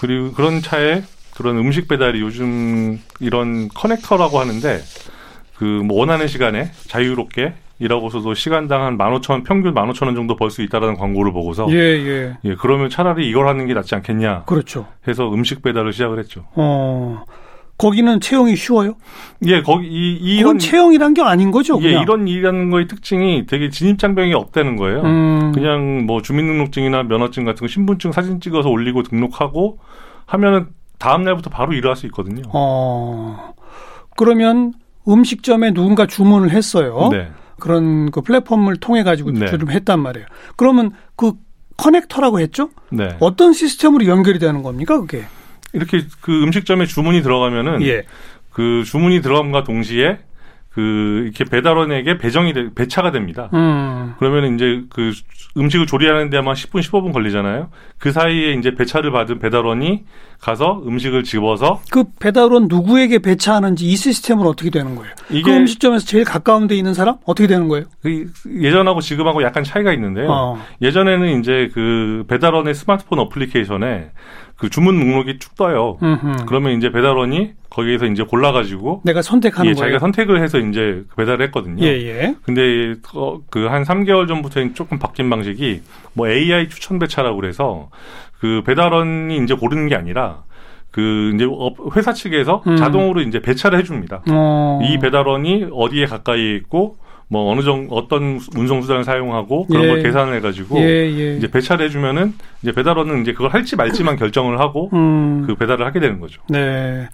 그리고 0.00 0.32
그런 0.32 0.60
차에 0.60 1.02
그런 1.36 1.56
음식 1.58 1.86
배달이 1.88 2.20
요즘 2.20 2.98
이런 3.20 3.68
커넥터라고 3.68 4.40
하는데 4.40 4.80
그 5.56 5.64
뭐 5.84 5.98
원하는 6.00 6.26
시간에 6.26 6.70
자유롭게 6.88 7.52
일하고서도 7.80 8.34
시간당 8.34 8.82
한만 8.84 9.12
오천 9.14 9.44
평균 9.44 9.72
만 9.74 9.88
오천 9.90 10.08
원 10.08 10.14
정도 10.16 10.34
벌 10.36 10.50
수 10.50 10.62
있다라는 10.62 10.96
광고를 10.96 11.32
보고서 11.32 11.66
예, 11.70 11.76
예. 11.76 12.36
예, 12.44 12.54
그러면 12.58 12.88
차라리 12.90 13.28
이걸 13.28 13.46
하는 13.48 13.66
게 13.66 13.74
낫지 13.74 13.94
않겠냐. 13.94 14.44
그렇죠. 14.46 14.86
해서 15.06 15.32
음식 15.32 15.62
배달을 15.62 15.92
시작을 15.92 16.18
했죠. 16.18 16.44
어. 16.54 17.24
거기는 17.76 18.18
채용이 18.18 18.56
쉬워요? 18.56 18.94
예, 19.46 19.62
거기 19.62 19.86
이 19.86 20.38
이런 20.38 20.58
채용이란 20.58 21.14
게 21.14 21.22
아닌 21.22 21.52
거죠. 21.52 21.78
그냥. 21.78 21.92
예, 21.92 22.02
이런 22.02 22.26
일이라는 22.26 22.70
거의 22.70 22.88
특징이 22.88 23.46
되게 23.46 23.70
진입장벽이 23.70 24.34
없다는 24.34 24.74
거예요. 24.76 25.02
음. 25.02 25.52
그냥 25.52 26.04
뭐 26.04 26.20
주민등록증이나 26.20 27.04
면허증 27.04 27.44
같은 27.44 27.60
거 27.60 27.68
신분증 27.68 28.10
사진 28.10 28.40
찍어서 28.40 28.68
올리고 28.68 29.04
등록하고 29.04 29.78
하면은 30.26 30.66
다음 30.98 31.22
날부터 31.22 31.50
바로 31.50 31.72
일을 31.72 31.88
할수 31.90 32.06
있거든요. 32.06 32.42
어. 32.52 33.52
그러면 34.16 34.72
음식점에 35.06 35.72
누군가 35.72 36.06
주문을 36.06 36.50
했어요. 36.50 37.08
네. 37.12 37.28
그런 37.58 38.10
그 38.10 38.20
플랫폼을 38.20 38.76
통해 38.76 39.02
가지고 39.02 39.32
네. 39.32 39.46
주문을 39.46 39.72
했단 39.74 40.00
말이에요. 40.00 40.26
그러면 40.56 40.92
그 41.16 41.32
커넥터라고 41.76 42.40
했죠? 42.40 42.70
네. 42.90 43.16
어떤 43.20 43.52
시스템으로 43.52 44.06
연결이 44.06 44.38
되는 44.38 44.62
겁니까, 44.62 45.00
그게? 45.00 45.24
이렇게 45.72 46.02
그 46.20 46.42
음식점에 46.42 46.86
주문이 46.86 47.22
들어가면은 47.22 47.82
예. 47.82 48.02
그 48.50 48.82
주문이 48.84 49.22
들어감과 49.22 49.64
동시에 49.64 50.18
그 50.70 51.22
이렇게 51.24 51.44
배달원에게 51.44 52.18
배정이 52.18 52.52
되, 52.52 52.72
배차가 52.74 53.10
됩니다. 53.10 53.50
음. 53.54 54.14
그러면 54.18 54.54
이제 54.54 54.84
그 54.90 55.12
음식을 55.56 55.86
조리하는 55.86 56.30
데만 56.30 56.54
10분 56.54 56.80
15분 56.80 57.12
걸리잖아요. 57.12 57.70
그 57.98 58.12
사이에 58.12 58.52
이제 58.52 58.74
배차를 58.74 59.10
받은 59.10 59.38
배달원이 59.38 60.04
가서 60.40 60.82
음식을 60.86 61.24
집어서 61.24 61.80
그 61.90 62.04
배달원 62.20 62.68
누구에게 62.68 63.18
배차하는지 63.18 63.84
이 63.86 63.96
시스템은 63.96 64.46
어떻게 64.46 64.70
되는 64.70 64.94
거예요? 64.94 65.12
이게 65.30 65.42
그 65.42 65.56
음식점에서 65.56 66.06
제일 66.06 66.24
가까운 66.24 66.68
데 66.68 66.76
있는 66.76 66.94
사람 66.94 67.16
어떻게 67.24 67.48
되는 67.48 67.68
거예요? 67.68 67.86
그 68.02 68.30
예전하고 68.60 69.00
지금하고 69.00 69.42
약간 69.42 69.64
차이가 69.64 69.92
있는데요. 69.92 70.30
어. 70.30 70.58
예전에는 70.80 71.40
이제 71.40 71.70
그 71.74 72.24
배달원의 72.28 72.74
스마트폰 72.74 73.18
어플리케이션에 73.18 74.10
그 74.58 74.68
주문 74.70 74.98
목록이 74.98 75.38
쭉 75.38 75.54
떠요. 75.56 75.98
음흠. 76.02 76.46
그러면 76.46 76.76
이제 76.76 76.90
배달원이 76.90 77.52
거기에서 77.70 78.06
이제 78.06 78.24
골라가지고 78.24 79.02
내가 79.04 79.22
선택하는 79.22 79.70
예, 79.70 79.74
거예요. 79.74 79.84
자기가 79.84 79.98
선택을 80.00 80.42
해서 80.42 80.58
이제 80.58 81.04
배달을 81.16 81.46
했거든요. 81.46 81.84
예, 81.84 81.90
예. 81.90 82.34
근데 82.42 82.94
어, 83.14 83.40
그한 83.50 83.84
3개월 83.84 84.26
전부터 84.26 84.72
조금 84.74 84.98
바뀐 84.98 85.30
방식이 85.30 85.82
뭐 86.14 86.28
AI 86.28 86.68
추천 86.68 86.98
배차라고 86.98 87.36
그래서 87.36 87.88
그 88.38 88.62
배달원이 88.64 89.36
이제 89.38 89.54
고르는 89.54 89.88
게 89.88 89.94
아니라 89.94 90.44
그 90.90 91.32
이제 91.34 91.46
회사 91.96 92.12
측에서 92.12 92.62
음. 92.66 92.76
자동으로 92.76 93.20
이제 93.22 93.40
배차를 93.40 93.78
해줍니다. 93.80 94.22
어. 94.30 94.80
이 94.82 94.98
배달원이 94.98 95.66
어디에 95.72 96.06
가까이 96.06 96.56
있고 96.56 96.96
뭐 97.28 97.52
어느 97.52 97.62
정도 97.62 97.94
어떤 97.94 98.40
운송 98.56 98.80
수단을 98.80 99.04
사용하고 99.04 99.66
그런 99.66 99.84
예. 99.84 99.88
걸 99.88 100.02
계산을 100.02 100.34
해가지고 100.36 100.78
예, 100.78 100.84
예. 100.84 101.36
이제 101.36 101.50
배차를 101.50 101.84
해주면은 101.86 102.32
이제 102.62 102.72
배달원은 102.72 103.20
이제 103.22 103.32
그걸 103.32 103.52
할지 103.52 103.76
말지만 103.76 104.16
결정을 104.18 104.58
하고 104.58 104.88
음. 104.94 105.44
그 105.46 105.54
배달을 105.54 105.84
하게 105.84 106.00
되는 106.00 106.20
거죠. 106.20 106.40
네. 106.48 107.06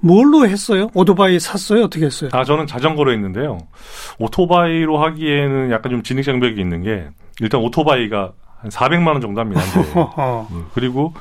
뭘로 0.00 0.46
했어요? 0.46 0.88
오토바이 0.94 1.40
샀어요? 1.40 1.84
어떻게 1.84 2.04
했어요? 2.04 2.30
아 2.32 2.44
저는 2.44 2.66
자전거로 2.66 3.12
했는데요. 3.12 3.58
오토바이로 4.18 4.98
하기에는 4.98 5.70
약간 5.72 5.90
좀 5.90 6.02
진입 6.02 6.22
장벽이 6.22 6.60
있는 6.60 6.82
게 6.82 7.08
일단 7.40 7.60
오토바이가 7.60 8.32
한 8.66 8.70
400만 8.70 9.08
원 9.08 9.20
정도 9.20 9.40
합니다. 9.40 9.60
네. 10.50 10.58
그리고 10.74 11.14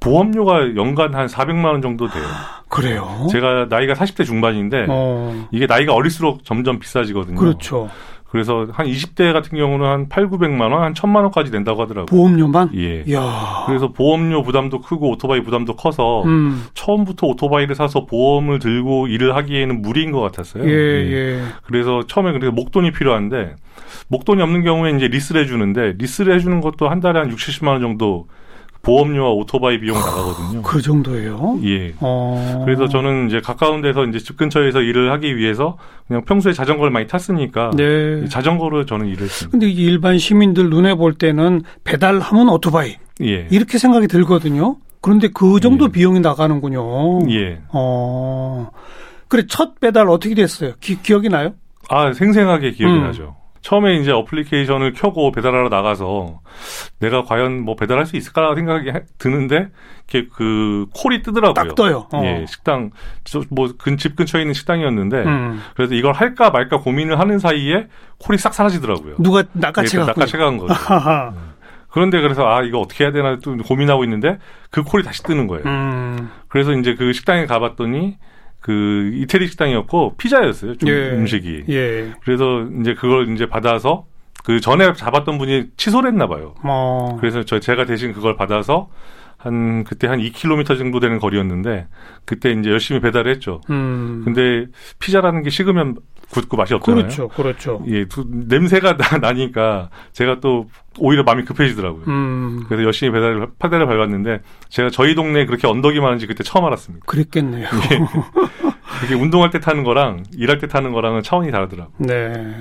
보험료가 0.00 0.76
연간 0.76 1.14
한 1.14 1.26
400만 1.26 1.66
원 1.66 1.82
정도 1.82 2.08
돼요. 2.08 2.24
그래요? 2.68 3.26
제가 3.30 3.66
나이가 3.68 3.94
40대 3.94 4.24
중반인데 4.24 4.86
어. 4.88 5.48
이게 5.50 5.66
나이가 5.66 5.94
어릴수록 5.94 6.44
점점 6.44 6.78
비싸지거든요. 6.78 7.38
그렇죠. 7.38 7.90
그래서 8.30 8.68
한 8.70 8.86
20대 8.86 9.32
같은 9.32 9.58
경우는 9.58 9.84
한 9.84 10.08
8, 10.08 10.30
900만 10.30 10.72
원, 10.72 10.82
한 10.82 10.94
1000만 10.94 11.16
원까지 11.16 11.50
낸다고 11.50 11.82
하더라고요. 11.82 12.06
보험료만? 12.06 12.70
예. 12.76 13.00
야. 13.12 13.64
그래서 13.66 13.88
보험료 13.88 14.44
부담도 14.44 14.82
크고 14.82 15.10
오토바이 15.10 15.42
부담도 15.42 15.74
커서 15.74 16.22
음. 16.26 16.64
처음부터 16.74 17.26
오토바이를 17.26 17.74
사서 17.74 18.06
보험을 18.06 18.60
들고 18.60 19.08
일을 19.08 19.34
하기에는 19.34 19.82
무리인 19.82 20.12
것 20.12 20.20
같았어요. 20.20 20.64
예, 20.64 20.70
예. 20.70 21.12
예. 21.12 21.42
그래서 21.64 22.04
처음에 22.06 22.30
그래서 22.30 22.52
목돈이 22.52 22.92
필요한데 22.92 23.56
목돈이 24.10 24.42
없는 24.42 24.64
경우에 24.64 24.90
이제 24.90 25.06
리스를 25.08 25.42
해주는데 25.42 25.94
리스를 25.98 26.34
해주는 26.34 26.60
것도 26.60 26.88
한 26.88 27.00
달에 27.00 27.20
한 27.20 27.30
6, 27.30 27.38
70만 27.38 27.68
원 27.68 27.80
정도 27.80 28.26
보험료와 28.82 29.30
오토바이 29.30 29.78
비용 29.78 29.98
나가거든요. 29.98 30.62
그 30.62 30.80
정도예요? 30.80 31.60
예. 31.64 31.94
어... 32.00 32.62
그래서 32.64 32.88
저는 32.88 33.28
이제 33.28 33.40
가까운 33.40 33.82
데서 33.82 34.04
이제 34.06 34.18
집 34.18 34.36
근처에서 34.36 34.80
일을 34.80 35.12
하기 35.12 35.36
위해서 35.36 35.76
그냥 36.08 36.24
평소에 36.24 36.52
자전거를 36.52 36.90
많이 36.90 37.06
탔으니까 37.06 37.70
네. 37.76 38.26
자전거로 38.28 38.86
저는 38.86 39.06
일을 39.06 39.24
했습니다. 39.24 39.50
근데 39.50 39.68
일반 39.70 40.18
시민들 40.18 40.70
눈에 40.70 40.94
볼 40.94 41.14
때는 41.14 41.62
배달하면 41.84 42.48
오토바이 42.48 42.96
예. 43.22 43.46
이렇게 43.50 43.78
생각이 43.78 44.08
들거든요. 44.08 44.78
그런데 45.02 45.28
그 45.28 45.60
정도 45.60 45.84
예. 45.84 45.88
비용이 45.92 46.20
나가는군요. 46.20 47.30
예. 47.30 47.60
어. 47.68 48.70
그래 49.28 49.44
첫 49.46 49.78
배달 49.78 50.08
어떻게 50.08 50.34
됐어요? 50.34 50.72
기, 50.80 51.00
기억이 51.00 51.28
나요? 51.28 51.52
아 51.88 52.12
생생하게 52.12 52.72
기억이 52.72 52.94
음. 52.94 53.02
나죠. 53.02 53.36
처음에 53.62 53.96
이제 53.96 54.10
어플리케이션을 54.10 54.94
켜고 54.94 55.32
배달하러 55.32 55.68
나가서 55.68 56.40
내가 56.98 57.22
과연 57.22 57.60
뭐 57.60 57.76
배달할 57.76 58.06
수 58.06 58.16
있을까 58.16 58.54
생각이 58.54 58.90
드는데 59.18 59.68
이렇게 60.08 60.28
그 60.34 60.86
콜이 60.94 61.22
뜨더라고요. 61.22 61.54
딱 61.54 61.74
떠요. 61.74 62.08
어. 62.12 62.22
예, 62.24 62.46
식당 62.46 62.90
뭐집 63.50 64.16
근처에 64.16 64.42
있는 64.42 64.54
식당이었는데 64.54 65.16
음. 65.24 65.62
그래서 65.74 65.94
이걸 65.94 66.12
할까 66.14 66.50
말까 66.50 66.78
고민을 66.78 67.18
하는 67.18 67.38
사이에 67.38 67.88
콜이 68.18 68.38
싹 68.38 68.54
사라지더라고요. 68.54 69.16
누가 69.18 69.44
낚아채 69.52 69.98
예, 69.98 70.04
갖고 70.04 70.20
낚아채 70.20 70.38
간 70.38 70.56
거죠. 70.56 70.74
그런데 71.90 72.20
그래서 72.20 72.46
아 72.46 72.62
이거 72.62 72.78
어떻게 72.78 73.04
해야 73.04 73.12
되나 73.12 73.38
또 73.42 73.56
고민하고 73.56 74.04
있는데 74.04 74.38
그 74.70 74.82
콜이 74.82 75.02
다시 75.02 75.22
뜨는 75.22 75.46
거예요. 75.46 75.64
음. 75.66 76.30
그래서 76.48 76.72
이제 76.72 76.94
그 76.94 77.12
식당에 77.12 77.46
가봤더니 77.46 78.16
그 78.60 79.10
이태리 79.14 79.48
식당이었고 79.48 80.14
피자였어요. 80.16 80.76
좀 80.76 80.88
예. 80.88 81.10
음식이. 81.10 81.64
예. 81.70 82.12
그래서 82.22 82.66
이제 82.80 82.94
그걸 82.94 83.32
이제 83.32 83.46
받아서 83.46 84.06
그 84.44 84.60
전에 84.60 84.92
잡았던 84.92 85.38
분이 85.38 85.68
취소를 85.76 86.10
했나 86.10 86.26
봐요. 86.26 86.54
어. 86.62 87.16
그래서 87.20 87.42
저 87.44 87.58
제가 87.60 87.84
대신 87.84 88.12
그걸 88.12 88.36
받아서 88.36 88.88
한 89.42 89.84
그때 89.84 90.06
한 90.06 90.18
2km 90.20 90.76
정도 90.78 91.00
되는 91.00 91.18
거리였는데 91.18 91.88
그때 92.26 92.50
이제 92.52 92.70
열심히 92.70 93.00
배달을 93.00 93.30
했죠. 93.32 93.62
음. 93.70 94.20
근데 94.22 94.66
피자라는 94.98 95.42
게 95.42 95.48
식으면 95.48 95.96
굳고 96.30 96.58
맛이 96.58 96.74
없잖아요. 96.74 97.02
그렇죠. 97.04 97.28
그렇죠. 97.28 97.82
예, 97.88 98.04
두- 98.04 98.26
냄새가 98.28 98.98
나, 98.98 99.16
나니까 99.18 99.88
제가 100.12 100.40
또 100.40 100.66
오히려 100.98 101.22
마음이 101.22 101.44
급해지더라고요. 101.44 102.04
음. 102.06 102.64
그래서 102.68 102.84
열심히 102.84 103.12
배달을 103.12 103.48
파대를 103.58 103.86
밟았는데 103.86 104.40
제가 104.68 104.90
저희 104.90 105.14
동네에 105.14 105.46
그렇게 105.46 105.66
언덕이 105.66 106.00
많은지 106.00 106.26
그때 106.26 106.44
처음 106.44 106.66
알았습니다. 106.66 107.06
그랬겠네요. 107.06 107.66
그게 109.00 109.14
운동할 109.14 109.50
때 109.50 109.58
타는 109.60 109.82
거랑 109.84 110.24
일할 110.36 110.58
때 110.58 110.66
타는 110.66 110.92
거랑은 110.92 111.22
차원이 111.22 111.50
다르더라고요. 111.50 111.94
네. 111.98 112.54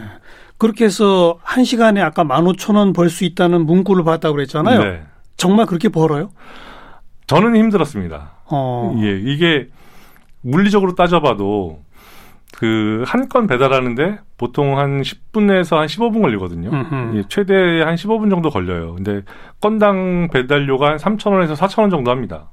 그렇게 0.57 0.85
해서 0.85 1.37
한 1.43 1.63
시간에 1.65 2.01
아까 2.01 2.23
15,000원 2.23 2.95
벌 2.95 3.09
수 3.09 3.25
있다는 3.25 3.65
문구를 3.65 4.03
봤다고 4.05 4.35
그랬잖아요. 4.35 4.83
네. 4.83 5.01
정말 5.37 5.65
그렇게 5.65 5.89
벌어요? 5.89 6.31
저는 7.29 7.55
힘들었습니다. 7.55 8.31
어. 8.49 8.95
예, 9.01 9.17
이게 9.19 9.67
물리적으로 10.41 10.95
따져봐도 10.95 11.81
그 12.57 13.03
한 13.05 13.29
건 13.29 13.45
배달하는데 13.47 14.19
보통 14.37 14.79
한 14.79 15.01
10분에서 15.01 15.77
한 15.77 15.85
15분 15.87 16.21
걸리거든요. 16.21 16.71
예, 17.17 17.23
최대 17.29 17.81
한 17.81 17.95
15분 17.95 18.29
정도 18.29 18.49
걸려요. 18.49 18.95
근데 18.95 19.21
건당 19.61 20.29
배달료가 20.33 20.89
한 20.91 20.97
3,000원에서 20.97 21.55
4,000원 21.55 21.91
정도 21.91 22.09
합니다. 22.11 22.51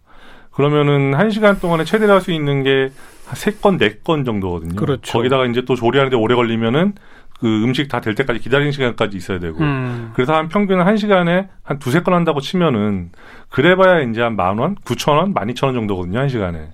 그러면은 0.52 1.14
한시간 1.14 1.58
동안에 1.58 1.84
최대로 1.84 2.12
할 2.14 2.20
수 2.20 2.30
있는 2.32 2.62
게한 2.62 2.90
3건, 3.32 3.78
4건 4.02 4.24
정도거든요. 4.26 4.76
그렇죠. 4.76 5.18
거기다가 5.18 5.46
이제 5.46 5.62
또 5.66 5.74
조리하는데 5.74 6.16
오래 6.16 6.34
걸리면은 6.34 6.94
그 7.40 7.62
음식 7.64 7.88
다 7.88 8.00
될 8.00 8.14
때까지 8.14 8.40
기다리는 8.40 8.72
시간까지 8.72 9.16
있어야 9.16 9.38
되고. 9.38 9.58
음. 9.60 10.10
그래서 10.14 10.34
한 10.34 10.48
평균 10.48 10.80
한 10.80 10.96
시간에 10.96 11.48
한 11.62 11.78
두세 11.78 12.00
건 12.00 12.14
한다고 12.14 12.40
치면은 12.40 13.10
그래봐야 13.50 14.00
이제 14.02 14.22
한 14.22 14.36
만 14.36 14.58
원, 14.58 14.74
구천 14.84 15.16
원, 15.16 15.32
만 15.34 15.48
이천 15.50 15.68
원 15.68 15.74
정도거든요 15.74 16.18
한 16.18 16.28
시간에. 16.28 16.68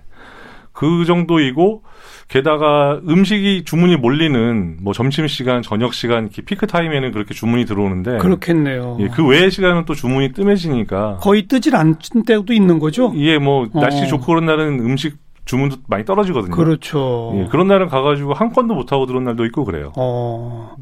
그 0.71 1.05
정도이고 1.05 1.83
게다가 2.29 2.99
음식이 3.07 3.63
주문이 3.63 3.97
몰리는 3.97 4.77
뭐 4.81 4.91
점심 4.91 5.27
시간, 5.27 5.61
저녁 5.61 5.93
시간 5.93 6.23
이렇게 6.23 6.41
피크 6.41 6.65
타임에는 6.65 7.11
그렇게 7.11 7.33
주문이 7.35 7.65
들어오는데 7.65 8.17
그렇겠네요. 8.17 8.97
예, 9.01 9.07
그 9.09 9.23
외의 9.27 9.51
시간은 9.51 9.85
또 9.85 9.93
주문이 9.93 10.31
뜸해지니까 10.33 11.17
거의 11.21 11.47
뜨질 11.47 11.75
않는 11.75 11.95
때도 12.25 12.53
있는 12.53 12.79
거죠? 12.79 13.11
이게 13.15 13.37
뭐 13.37 13.67
날씨 13.73 14.03
어. 14.03 14.07
좋고 14.07 14.25
그런 14.25 14.45
날은 14.45 14.79
음식 14.79 15.17
주문도 15.45 15.77
많이 15.87 16.05
떨어지거든요. 16.05 16.55
그렇죠. 16.55 17.33
예, 17.35 17.47
그런 17.47 17.67
날은 17.67 17.89
가가지고 17.89 18.33
한 18.33 18.51
건도 18.51 18.75
못 18.75 18.91
하고 18.91 19.05
들어온 19.05 19.25
날도 19.25 19.45
있고 19.45 19.65
그래요. 19.65 19.91
어. 19.97 20.75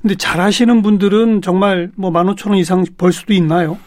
근데 0.00 0.14
잘하시는 0.16 0.82
분들은 0.82 1.42
정말 1.42 1.90
뭐 1.96 2.10
15,000원 2.10 2.58
이상 2.58 2.84
벌 2.96 3.12
수도 3.12 3.32
있나요? 3.32 3.78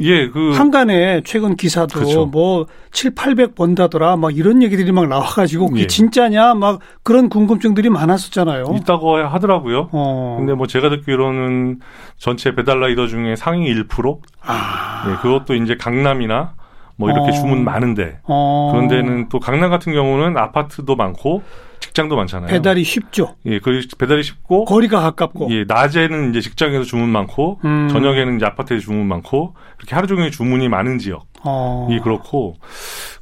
예, 0.00 0.28
그 0.28 0.52
한간에 0.52 1.22
최근 1.24 1.56
기사도 1.56 1.98
그렇죠. 1.98 2.26
뭐 2.26 2.66
7, 2.92 3.14
800 3.14 3.54
번다더라 3.54 4.16
막 4.16 4.36
이런 4.36 4.62
얘기들이 4.62 4.92
막 4.92 5.06
나와 5.08 5.24
가지고 5.24 5.68
그게 5.68 5.82
예. 5.82 5.86
진짜냐 5.86 6.54
막 6.54 6.80
그런 7.02 7.30
궁금증들이 7.30 7.88
많았었잖아요. 7.88 8.66
있다고 8.82 9.16
하더라고요. 9.16 9.88
어. 9.92 10.36
근데 10.38 10.52
뭐 10.52 10.66
제가 10.66 10.90
듣기로는 10.90 11.80
전체 12.18 12.54
배달 12.54 12.80
라이더 12.80 13.06
중에 13.06 13.34
상위 13.36 13.72
1%? 13.74 14.18
아. 14.42 15.06
예, 15.10 15.16
그것도 15.22 15.54
이제 15.54 15.76
강남이나 15.78 16.54
뭐 16.98 17.10
이렇게 17.10 17.30
어. 17.30 17.32
주문 17.32 17.64
많은데 17.64 18.18
어. 18.24 18.70
그런 18.72 18.88
데는 18.88 19.28
또 19.28 19.38
강남 19.38 19.70
같은 19.70 19.92
경우는 19.92 20.36
아파트도 20.36 20.96
많고 20.96 21.42
직장도 21.80 22.16
많잖아요. 22.16 22.48
배달이 22.48 22.82
쉽죠. 22.82 23.36
예, 23.46 23.60
그 23.60 23.80
배달이 23.96 24.24
쉽고 24.24 24.64
거리가 24.64 25.00
가깝고. 25.00 25.48
예, 25.52 25.64
낮에는 25.66 26.30
이제 26.30 26.40
직장에서 26.40 26.82
주문 26.82 27.08
많고 27.08 27.60
음. 27.64 27.88
저녁에는 27.88 28.36
이제 28.36 28.46
아파트에서 28.46 28.82
주문 28.82 29.06
많고 29.06 29.54
이렇게 29.78 29.94
하루 29.94 30.08
종일 30.08 30.32
주문이 30.32 30.68
많은 30.68 30.98
지역이 30.98 31.24
어. 31.44 31.88
그렇고 32.02 32.56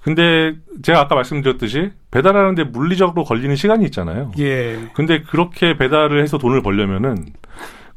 근데 0.00 0.54
제가 0.82 1.00
아까 1.00 1.14
말씀드렸듯이 1.14 1.90
배달하는데 2.10 2.64
물리적으로 2.64 3.24
걸리는 3.24 3.54
시간이 3.56 3.84
있잖아요. 3.86 4.32
예. 4.38 4.78
근데 4.94 5.20
그렇게 5.20 5.76
배달을 5.76 6.22
해서 6.22 6.38
돈을 6.38 6.62
벌려면은 6.62 7.26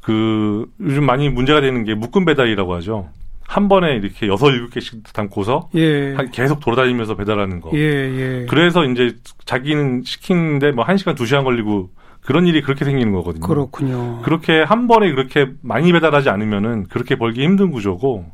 그 0.01 0.65
요즘 0.81 1.05
많이 1.05 1.29
문제가 1.29 1.61
되는 1.61 1.85
게 1.85 1.93
묶음 1.93 2.25
배달이라고 2.25 2.73
하죠. 2.75 3.09
한 3.49 3.67
번에 3.67 3.95
이렇게 3.95 4.27
여섯 4.27 4.51
일곱 4.51 4.69
개씩 4.75 5.11
담고서 5.11 5.69
예. 5.73 6.13
한- 6.13 6.29
계속 6.29 6.59
돌아다니면서 6.59 7.15
배달하는 7.15 7.61
거. 7.61 7.71
예, 7.73 7.79
예. 7.79 8.45
그래서 8.47 8.85
이제 8.85 9.15
자기는 9.45 10.03
시키는데 10.05 10.71
뭐 10.71 10.85
한 10.85 10.97
시간 10.97 11.15
두 11.15 11.25
시간 11.25 11.43
걸리고 11.43 11.89
그런 12.21 12.45
일이 12.45 12.61
그렇게 12.61 12.85
생기는 12.85 13.11
거거든요. 13.11 13.41
그렇군요. 13.47 14.21
그렇게 14.21 14.61
한 14.61 14.87
번에 14.87 15.09
그렇게 15.09 15.47
많이 15.63 15.91
배달하지 15.91 16.29
않으면은 16.29 16.85
그렇게 16.89 17.15
벌기 17.15 17.41
힘든 17.43 17.71
구조고 17.71 18.25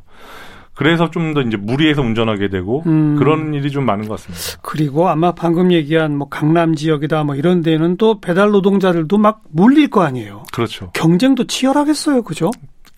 그래서 0.74 1.10
좀 1.10 1.32
더 1.32 1.40
이제 1.40 1.56
무리해서 1.56 2.02
운전하게 2.02 2.50
되고 2.50 2.82
음. 2.84 3.16
그런 3.16 3.54
일이 3.54 3.70
좀 3.70 3.86
많은 3.86 4.06
것 4.08 4.20
같습니다. 4.20 4.60
그리고 4.62 5.08
아마 5.08 5.32
방금 5.32 5.72
얘기한 5.72 6.14
뭐 6.14 6.28
강남 6.28 6.74
지역이다 6.74 7.24
뭐 7.24 7.36
이런 7.36 7.62
데는 7.62 7.96
또 7.96 8.20
배달 8.20 8.50
노동자들도 8.50 9.16
막 9.16 9.40
몰릴 9.50 9.88
거 9.88 10.02
아니에요. 10.02 10.42
그렇죠. 10.52 10.90
경쟁도 10.92 11.46
치열하겠어요. 11.46 12.20
그죠? 12.22 12.50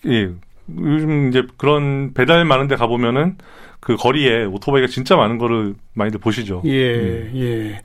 예. 0.05 0.31
요즘 0.77 1.29
이제 1.29 1.43
그런 1.57 2.13
배달 2.13 2.45
많은 2.45 2.67
데 2.67 2.75
가보면은 2.75 3.37
그 3.79 3.95
거리에 3.95 4.43
오토바이가 4.45 4.87
진짜 4.87 5.15
많은 5.15 5.37
거를 5.37 5.75
많이들 5.93 6.19
보시죠. 6.19 6.61
예, 6.65 7.31
예. 7.35 7.81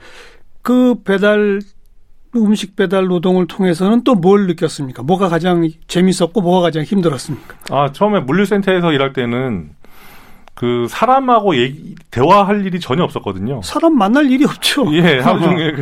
그 0.63 0.97
배달 1.05 1.61
음식 2.37 2.75
배달 2.75 3.07
노동을 3.07 3.47
통해서는 3.47 4.03
또 4.03 4.15
뭘 4.17 4.47
느꼈습니까? 4.49 5.03
뭐가 5.05 5.29
가장 5.29 5.69
재밌었고 5.87 6.41
뭐가 6.41 6.63
가장 6.63 6.83
힘들었습니까? 6.83 7.57
아, 7.71 7.93
처음에 7.93 8.21
물류센터에서 8.21 8.93
일할 8.93 9.13
때는 9.13 9.71
그 10.55 10.87
사람하고 10.89 11.57
얘기, 11.57 11.95
대화할 12.11 12.65
일이 12.67 12.81
전혀 12.81 13.03
없었거든요. 13.05 13.61
사람 13.63 13.97
만날 13.99 14.31
일이 14.31 14.45
없죠. 14.45 14.87
예, 14.95 15.19
하루 15.21 15.41
종일 15.43 15.77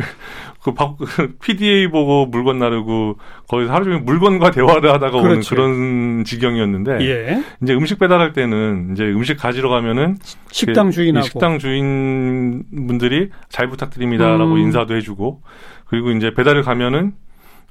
그, 0.63 0.71
그, 0.71 0.73
바- 0.73 0.95
그 0.97 1.35
PDA 1.41 1.87
보고 1.89 2.25
물건 2.25 2.57
나르고 2.57 3.17
거기서 3.47 3.71
하루 3.73 3.85
종일 3.85 3.99
물건과 4.01 4.51
대화를 4.51 4.91
하다가 4.93 5.17
오는 5.17 5.29
그렇죠. 5.29 5.55
그런 5.55 6.23
지경이었는데 6.23 6.97
예. 7.01 7.43
이제 7.61 7.73
음식 7.73 7.99
배달할 7.99 8.33
때는 8.33 8.89
이제 8.93 9.03
음식 9.03 9.37
가지러 9.37 9.69
가면은 9.69 10.17
식당 10.51 10.87
그, 10.87 10.91
주인하고 10.93 11.25
이 11.25 11.29
식당 11.29 11.59
주인 11.59 12.63
분들이 12.87 13.29
잘 13.49 13.67
부탁드립니다라고 13.67 14.53
음. 14.53 14.57
인사도 14.59 14.95
해주고 14.95 15.41
그리고 15.85 16.11
이제 16.11 16.33
배달을 16.33 16.63
가면은 16.63 17.13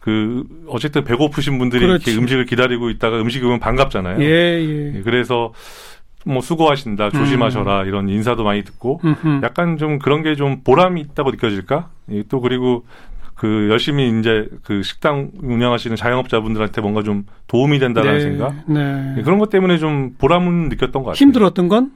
그 0.01 0.45
어쨌든 0.67 1.05
배고프신 1.05 1.59
분들이 1.59 1.87
그렇지. 1.87 2.11
이렇게 2.11 2.21
음식을 2.21 2.45
기다리고 2.47 2.91
있다가 2.91 3.21
음식이 3.21 3.45
오면 3.47 3.61
반갑잖아요. 3.61 4.21
예, 4.21 4.27
예. 4.27 4.93
예, 4.97 5.03
그래서 5.03 5.53
뭐 6.25 6.41
수고하신다, 6.41 7.11
조심하셔라 7.11 7.85
이런 7.85 8.09
인사도 8.09 8.45
많이 8.45 8.63
듣고 8.65 9.01
음흠. 9.05 9.41
약간 9.43 9.77
좀 9.77 9.99
그런 9.99 10.23
게 10.23 10.35
좀 10.35 10.61
보람이 10.63 11.01
있다고 11.01 11.31
느껴질까? 11.33 11.89
예, 12.13 12.23
또 12.29 12.41
그리고 12.41 12.85
그 13.35 13.69
열심히 13.71 14.19
이제 14.21 14.47
그 14.63 14.83
식당 14.83 15.31
운영하시는 15.43 15.97
자영업자분들한테 15.97 16.81
뭔가 16.81 17.03
좀 17.03 17.25
도움이 17.49 17.79
된다는 17.81 18.13
네, 18.15 18.21
생각 18.21 18.55
네. 18.67 19.15
예, 19.19 19.23
그런 19.23 19.39
것 19.39 19.51
때문에 19.51 19.79
좀 19.79 20.15
보람은 20.19 20.69
느꼈던 20.69 21.03
것 21.03 21.11
같아요. 21.11 21.17
힘들었던 21.19 21.69
건 21.69 21.91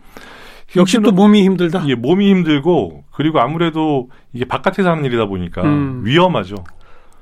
역시 0.74 0.98
또 1.00 1.12
몸이 1.12 1.44
힘들다. 1.44 1.84
예, 1.88 1.94
몸이 1.94 2.28
힘들고 2.30 3.04
그리고 3.12 3.38
아무래도 3.40 4.10
이게 4.32 4.44
바깥에서 4.44 4.90
하는 4.90 5.04
일이다 5.04 5.26
보니까 5.26 5.62
음. 5.62 6.02
위험하죠. 6.04 6.56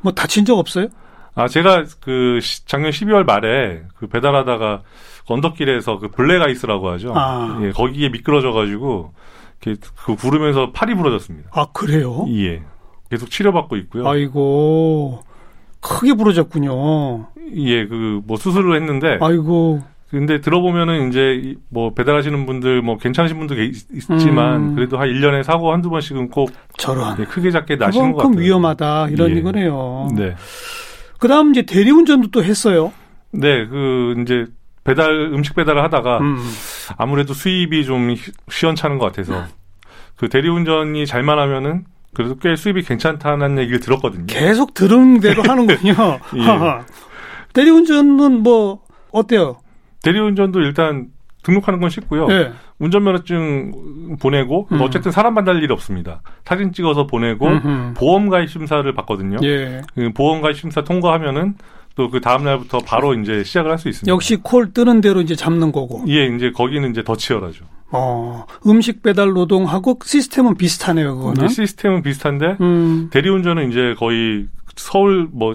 뭐 0.01 0.13
다친 0.13 0.45
적 0.47 0.59
없어요? 0.59 0.89
아 1.35 1.49
제가 1.49 1.85
그 2.01 2.39
시- 2.41 2.67
작년 2.67 2.91
12월 2.91 3.25
말에 3.25 3.83
그 3.97 4.07
배달하다가 4.07 4.83
언덕길에서 5.27 5.99
그 5.99 6.09
블랙아이스라고 6.09 6.91
하죠. 6.91 7.13
아. 7.17 7.59
예, 7.63 7.71
거기에 7.73 8.09
미끄러져 8.11 8.53
가지고 8.53 9.13
이렇게 9.63 9.81
그 9.97 10.15
구르면서 10.17 10.71
팔이 10.73 10.95
부러졌습니다. 10.95 11.51
아 11.53 11.67
그래요? 11.73 12.27
예. 12.31 12.63
계속 13.11 13.31
치료받고 13.31 13.77
있고요. 13.77 14.07
아이고 14.09 15.23
크게 15.81 16.15
부러졌군요. 16.15 17.27
예, 17.57 17.87
그 17.87 18.23
뭐 18.27 18.37
수술을 18.37 18.77
했는데 18.77 19.19
아이고 19.21 19.83
근데 20.11 20.41
들어보면은 20.41 21.09
이제 21.09 21.41
이- 21.43 21.57
뭐 21.71 21.93
배달하시는 21.95 22.47
분들 22.47 22.83
뭐 22.83 22.97
괜찮으신 22.99 23.37
분도 23.39 23.55
계- 23.57 23.65
있지만 23.65 24.57
음. 24.71 24.75
그래도 24.77 24.99
한 24.99 25.09
1년에 25.09 25.43
사고 25.43 25.73
한두 25.73 25.91
번씩은 25.91 26.29
꼭 26.31 26.51
저런 26.79 27.19
예, 27.19 27.25
크게 27.25 27.51
작게 27.51 27.77
나시는 27.77 28.13
것 28.13 28.23
같아요. 28.23 28.41
위험하다 28.41 29.09
이런 29.09 29.31
예. 29.31 29.35
이거네요. 29.37 30.09
네. 30.17 30.35
그다음 31.19 31.51
이제 31.51 31.63
대리운전도 31.63 32.31
또 32.31 32.43
했어요. 32.45 32.93
네, 33.33 33.67
그 33.67 34.15
이제 34.23 34.47
배달 34.85 35.11
음식 35.33 35.55
배달을 35.57 35.83
하다가 35.83 36.19
음. 36.19 36.37
아무래도 36.97 37.33
수입이 37.35 37.85
좀 37.85 38.15
시원찮은 38.51 38.99
것 38.99 39.07
같아서 39.07 39.47
그 40.17 40.29
대리운전이 40.29 41.07
잘만 41.07 41.39
하면은 41.39 41.85
그래도 42.15 42.37
꽤 42.37 42.55
수입이 42.55 42.83
괜찮다는 42.83 43.59
얘기를 43.59 43.81
들었거든요. 43.81 44.27
계속 44.27 44.75
들은 44.75 45.21
대로 45.21 45.43
하는군요. 45.49 45.95
예. 46.37 46.45
대리운전은 47.55 48.43
뭐 48.43 48.83
어때요? 49.11 49.57
대리운전도 50.03 50.61
일단 50.61 51.09
등록하는 51.45 51.81
건 51.81 51.91
쉽고요. 51.91 52.27
네. 52.27 52.51
운전면허증 52.81 54.17
보내고 54.21 54.67
음. 54.73 54.81
어쨌든 54.81 55.13
사람 55.13 55.35
만날 55.35 55.63
일이 55.63 55.73
없습니다. 55.73 56.23
사진 56.45 56.73
찍어서 56.73 57.07
보내고 57.07 57.47
음흠. 57.47 57.95
보험 57.97 58.29
가입 58.29 58.51
심사를 58.51 58.93
받거든요. 58.95 59.37
예. 59.45 59.81
그 59.95 60.11
보험 60.13 60.41
가입 60.41 60.57
심사 60.57 60.83
통과하면은 60.83 61.55
또 61.97 62.09
그 62.11 62.21
다음 62.21 62.43
날부터 62.43 62.79
바로 62.79 63.15
이제 63.15 63.45
시작을 63.45 63.71
할 63.71 63.79
수 63.79 63.89
있습니다. 63.89 64.13
역시 64.13 64.35
콜 64.43 64.73
뜨는 64.73 65.01
대로 65.01 65.21
이제 65.21 65.37
잡는 65.37 65.71
거고. 65.71 66.03
예, 66.09 66.27
이제 66.27 66.51
거기는 66.51 66.91
이제 66.91 67.05
더 67.05 67.15
치열하죠. 67.15 67.65
어, 67.93 68.47
음식 68.67 69.01
배달 69.05 69.29
노동하고 69.29 70.01
시스템은 70.03 70.57
비슷하네요, 70.57 71.15
그거는. 71.17 71.47
시스템은 71.47 72.03
비슷한데 72.03 72.57
음. 72.61 73.11
대리운전은 73.13 73.71
이제 73.71 73.95
거의 73.97 74.47
서울 74.75 75.29
뭐 75.33 75.55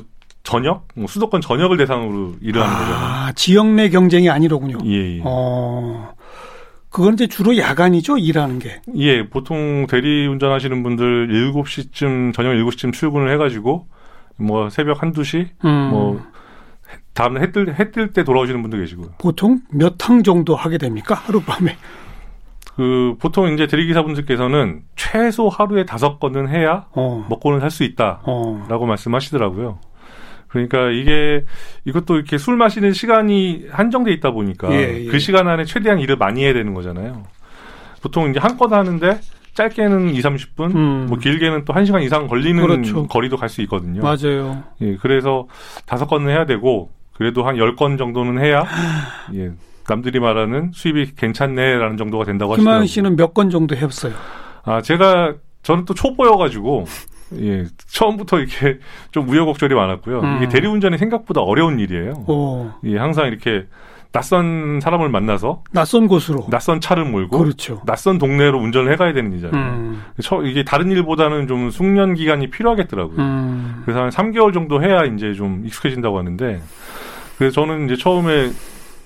전역, 0.49 0.87
뭐 0.95 1.05
수도권 1.07 1.41
전역을 1.41 1.77
대상으로 1.77 2.33
일을 2.41 2.61
하는 2.61 2.73
거잖아요. 2.73 2.97
아, 3.27 3.31
지역 3.35 3.67
내 3.67 3.89
경쟁이 3.89 4.29
아니로군요. 4.29 4.79
예, 4.85 5.17
예. 5.17 5.21
어. 5.23 6.13
그건 6.89 7.13
이제 7.13 7.27
주로 7.27 7.55
야간이죠, 7.55 8.17
일하는 8.17 8.57
게. 8.57 8.81
예, 8.95 9.29
보통 9.29 9.85
대리 9.87 10.25
운전하시는 10.25 10.81
분들 10.81 11.27
7시쯤, 11.27 12.33
저녁 12.33 12.53
7시쯤 12.53 12.93
출근을 12.93 13.31
해가지고, 13.33 13.85
뭐, 14.37 14.69
새벽 14.71 15.03
한두 15.03 15.23
시, 15.23 15.49
음. 15.65 15.89
뭐, 15.91 16.21
다음날 17.13 17.43
해 17.43 17.51
뜰, 17.51 17.75
해뜰 17.79 18.11
때 18.13 18.23
돌아오시는 18.23 18.63
분도 18.63 18.77
계시고요. 18.77 19.09
보통 19.19 19.59
몇 19.71 19.97
항 20.09 20.23
정도 20.23 20.55
하게 20.55 20.79
됩니까? 20.79 21.13
하룻밤에? 21.13 21.77
그, 22.75 23.15
보통 23.19 23.53
이제 23.53 23.67
대리기사분들께서는 23.67 24.81
최소 24.95 25.47
하루에 25.49 25.85
다섯 25.85 26.17
건은 26.19 26.47
해야 26.47 26.87
어. 26.93 27.23
먹고는 27.29 27.59
살 27.59 27.69
수 27.69 27.83
있다. 27.83 28.21
어. 28.23 28.65
라고 28.69 28.87
말씀하시더라고요. 28.87 29.77
그러니까 30.49 30.89
이게 30.89 31.45
이것도 31.85 32.15
이렇게 32.15 32.37
술 32.37 32.57
마시는 32.57 32.91
시간이 32.93 33.67
한정돼 33.71 34.11
있다 34.13 34.31
보니까 34.31 34.71
예, 34.73 35.05
예. 35.05 35.05
그 35.05 35.19
시간 35.19 35.47
안에 35.47 35.63
최대한 35.63 35.99
일을 35.99 36.17
많이 36.17 36.43
해야 36.43 36.53
되는 36.53 36.73
거잖아요. 36.73 37.23
보통 38.01 38.29
이제 38.29 38.39
한건 38.39 38.73
하는데 38.73 39.19
짧게는 39.53 40.09
2, 40.15 40.19
30분, 40.21 40.75
음. 40.75 41.05
뭐 41.09 41.17
길게는 41.17 41.65
또 41.65 41.73
1시간 41.73 42.01
이상 42.03 42.27
걸리는 42.27 42.61
그렇죠. 42.65 43.07
거리도 43.07 43.37
갈 43.37 43.49
수 43.49 43.61
있거든요. 43.63 44.01
맞아요. 44.01 44.63
예, 44.81 44.95
그래서 44.97 45.47
다섯 45.85 46.05
건은 46.07 46.29
해야 46.29 46.45
되고 46.45 46.89
그래도 47.13 47.43
한 47.43 47.55
10건 47.57 47.97
정도는 47.97 48.41
해야 48.43 48.63
예, 49.35 49.51
남들이 49.87 50.19
말하는 50.19 50.71
수입이 50.73 51.13
괜찮네라는 51.15 51.97
정도가 51.97 52.23
된다고 52.25 52.53
하시더라고요. 52.53 52.63
김하영 52.63 52.85
씨는 52.87 53.15
몇 53.17 53.33
건 53.33 53.49
정도 53.49 53.75
했어요? 53.75 54.13
아, 54.63 54.81
제가 54.81 55.33
저는 55.63 55.85
또 55.85 55.93
초보여가지고 55.93 56.85
예, 57.37 57.65
처음부터 57.87 58.39
이렇게 58.39 58.79
좀 59.11 59.29
우여곡절이 59.29 59.75
많았고요. 59.75 60.19
음. 60.21 60.37
이게 60.37 60.49
대리운전이 60.49 60.97
생각보다 60.97 61.41
어려운 61.41 61.79
일이에요. 61.79 62.25
오. 62.27 62.71
예, 62.85 62.97
항상 62.97 63.27
이렇게 63.27 63.65
낯선 64.11 64.79
사람을 64.81 65.09
만나서 65.09 65.63
낯선 65.71 66.07
곳으로 66.07 66.47
낯선 66.49 66.81
차를 66.81 67.05
몰고 67.05 67.37
그렇죠. 67.37 67.81
낯선 67.85 68.17
동네로 68.17 68.57
운전을 68.57 68.91
해가야 68.93 69.13
되는 69.13 69.31
일이잖아요. 69.33 69.61
음. 69.61 70.01
이게 70.45 70.63
다른 70.63 70.89
일보다는 70.89 71.47
좀 71.47 71.69
숙련 71.69 72.15
기간이 72.15 72.49
필요하겠더라고요. 72.49 73.17
음. 73.19 73.81
그래서 73.85 74.01
한 74.01 74.09
3개월 74.09 74.51
정도 74.51 74.81
해야 74.81 75.03
이제 75.03 75.33
좀 75.33 75.61
익숙해진다고 75.63 76.17
하는데 76.17 76.59
그래서 77.37 77.53
저는 77.53 77.85
이제 77.85 77.95
처음에 77.95 78.49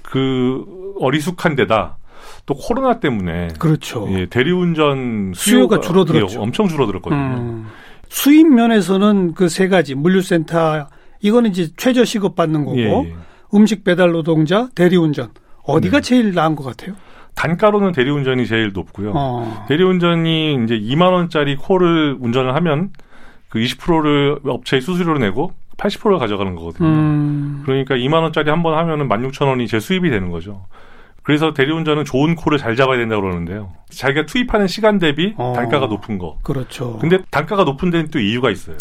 그 0.03 0.63
어리숙한 0.99 1.55
데다 1.55 1.97
또 2.45 2.53
코로나 2.53 2.99
때문에 2.99 3.49
그렇죠. 3.59 4.07
예, 4.11 4.25
대리운전 4.27 5.33
수요가, 5.35 5.75
수요가 5.75 5.79
줄어들었죠. 5.81 6.39
예, 6.39 6.41
엄청 6.41 6.67
줄어들었거든요. 6.67 7.19
음. 7.19 7.67
수입 8.13 8.47
면에서는 8.53 9.33
그 9.33 9.49
세 9.49 9.67
가지 9.67 9.95
물류센터 9.95 10.87
이거는 11.21 11.49
이제 11.49 11.69
최저 11.77 12.05
시급 12.05 12.35
받는 12.35 12.63
거고 12.63 12.77
예, 12.77 12.83
예. 12.91 13.15
음식 13.55 13.83
배달 13.83 14.11
노동자, 14.11 14.69
대리운전 14.75 15.29
어디가 15.63 15.97
네. 15.97 16.01
제일 16.01 16.33
나은 16.33 16.55
것 16.55 16.63
같아요? 16.63 16.95
단가로는 17.35 17.91
대리운전이 17.93 18.45
제일 18.45 18.71
높고요. 18.73 19.13
어. 19.15 19.65
대리운전이 19.67 20.63
이제 20.63 20.79
2만 20.79 21.11
원짜리 21.11 21.55
콜을 21.55 22.17
운전을 22.19 22.53
하면 22.55 22.91
그 23.49 23.57
20%를 23.59 24.39
업체에 24.45 24.79
수수료로 24.79 25.17
내고 25.19 25.51
80%를 25.77 26.19
가져가는 26.19 26.53
거거든요. 26.55 26.87
음. 26.87 27.63
그러니까 27.65 27.95
2만 27.95 28.21
원짜리 28.21 28.49
한 28.51 28.61
번 28.61 28.77
하면은 28.77 29.09
16,000원이 29.09 29.67
제 29.67 29.79
수입이 29.79 30.11
되는 30.11 30.29
거죠. 30.29 30.65
그래서 31.23 31.53
대리운전은 31.53 32.05
좋은 32.05 32.35
코를 32.35 32.57
잘 32.57 32.75
잡아야 32.75 32.97
된다고 32.97 33.21
그러는데요. 33.21 33.73
자기가 33.89 34.25
투입하는 34.25 34.67
시간 34.67 34.99
대비 34.99 35.33
어, 35.37 35.53
단가가 35.55 35.87
높은 35.87 36.17
거. 36.17 36.37
그렇죠. 36.43 36.97
근데 36.99 37.19
단가가 37.31 37.63
높은 37.63 37.89
데는 37.89 38.09
또 38.09 38.19
이유가 38.19 38.51
있어요. 38.51 38.77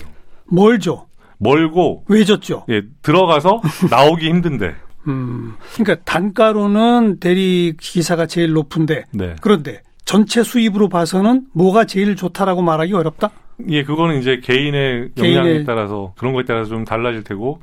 멀죠. 0.46 1.06
멀고 1.38 2.04
왜 2.08 2.24
졌죠? 2.24 2.66
예, 2.68 2.82
들어가서 3.02 3.62
나오기 3.90 4.28
힘든데. 4.28 4.74
음. 5.08 5.54
그러니까 5.74 6.04
단가로는 6.04 7.18
대리 7.18 7.74
기사가 7.80 8.26
제일 8.26 8.52
높은데 8.52 9.06
네. 9.12 9.34
그런데 9.40 9.82
전체 10.04 10.42
수입으로 10.42 10.88
봐서는 10.88 11.46
뭐가 11.52 11.84
제일 11.84 12.14
좋다라고 12.14 12.62
말하기 12.62 12.92
어렵다? 12.92 13.30
예, 13.68 13.84
그거는 13.84 14.20
이제 14.20 14.40
개인의 14.42 15.10
개인의... 15.14 15.64
따라서 15.64 16.12
그런 16.16 16.32
거에 16.32 16.44
따라서 16.44 16.70
좀 16.70 16.84
달라질 16.84 17.22
테고 17.22 17.60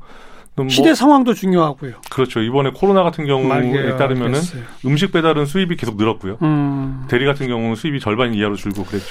뭐, 0.63 0.69
시대 0.69 0.93
상황도 0.93 1.34
중요하고요. 1.34 1.93
그렇죠. 2.10 2.41
이번에 2.41 2.72
코로나 2.72 3.04
같은 3.04 3.26
경우에 3.26 3.95
따르면은 3.98 4.36
알겠어요. 4.36 4.63
음식 4.86 5.12
배달은 5.12 5.45
수입이 5.45 5.76
계속 5.76 5.98
늘었고요. 5.98 6.38
음. 6.41 7.06
대리 7.10 7.26
같은 7.26 7.48
경우는 7.48 7.76
수입이 7.76 8.00
절반 8.00 8.34
이하로 8.34 8.56
줄고 8.56 8.84
그랬죠. 8.84 9.08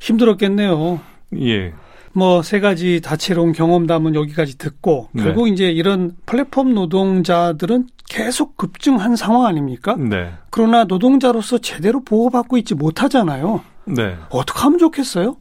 힘들었겠네요. 0.00 1.00
예. 1.40 1.72
뭐 2.12 2.40
세 2.42 2.60
가지 2.60 3.00
다채로운 3.02 3.52
경험담은 3.52 4.14
여기까지 4.14 4.56
듣고 4.56 5.08
네. 5.12 5.22
결국 5.24 5.48
이제 5.48 5.70
이런 5.70 6.12
플랫폼 6.24 6.72
노동자들은 6.74 7.88
계속 8.08 8.56
급증한 8.56 9.16
상황 9.16 9.44
아닙니까? 9.44 9.96
네. 9.96 10.32
그러나 10.50 10.84
노동자로서 10.84 11.58
제대로 11.58 12.02
보호받고 12.02 12.56
있지 12.56 12.74
못하잖아요. 12.74 13.62
네. 13.84 14.16
어떻게 14.30 14.60
하면 14.60 14.78
좋겠어요? 14.78 15.36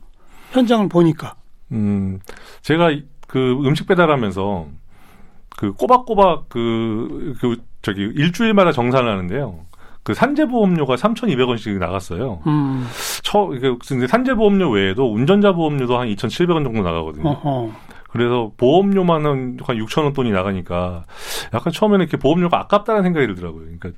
현장을 0.52 0.90
보니까. 0.90 1.36
음, 1.72 2.20
제가 2.62 2.92
그 3.28 3.52
음식 3.66 3.88
배달하면서 3.88 4.68
그 5.58 5.74
꼬박꼬박 5.74 6.50
그, 6.50 7.36
그 7.40 7.58
저기 7.82 8.02
일주일마다 8.02 8.72
정산을 8.72 9.10
하는데요. 9.10 9.60
그 10.04 10.14
산재보험료가 10.14 10.96
3,200원씩 10.96 11.80
나갔어요. 11.80 12.42
음. 12.46 12.86
처, 13.24 13.48
그, 13.48 13.80
산재보험료 14.08 14.70
외에도 14.70 15.12
운전자 15.12 15.52
보험료도 15.54 15.98
한 15.98 16.08
2,700원 16.10 16.64
정도 16.64 16.84
나가거든요. 16.84 17.28
어허. 17.28 17.72
그래서 18.16 18.52
보험료만 18.56 19.26
한, 19.26 19.58
한 19.62 19.78
6천 19.78 20.04
원 20.04 20.14
돈이 20.14 20.32
나가니까 20.32 21.04
약간 21.54 21.74
처음에는 21.74 22.04
이렇게 22.06 22.16
보험료가 22.18 22.60
아깝다는 22.62 23.04
생각이 23.04 23.28
들더라고요. 23.28 23.64
그러니까 23.64 23.90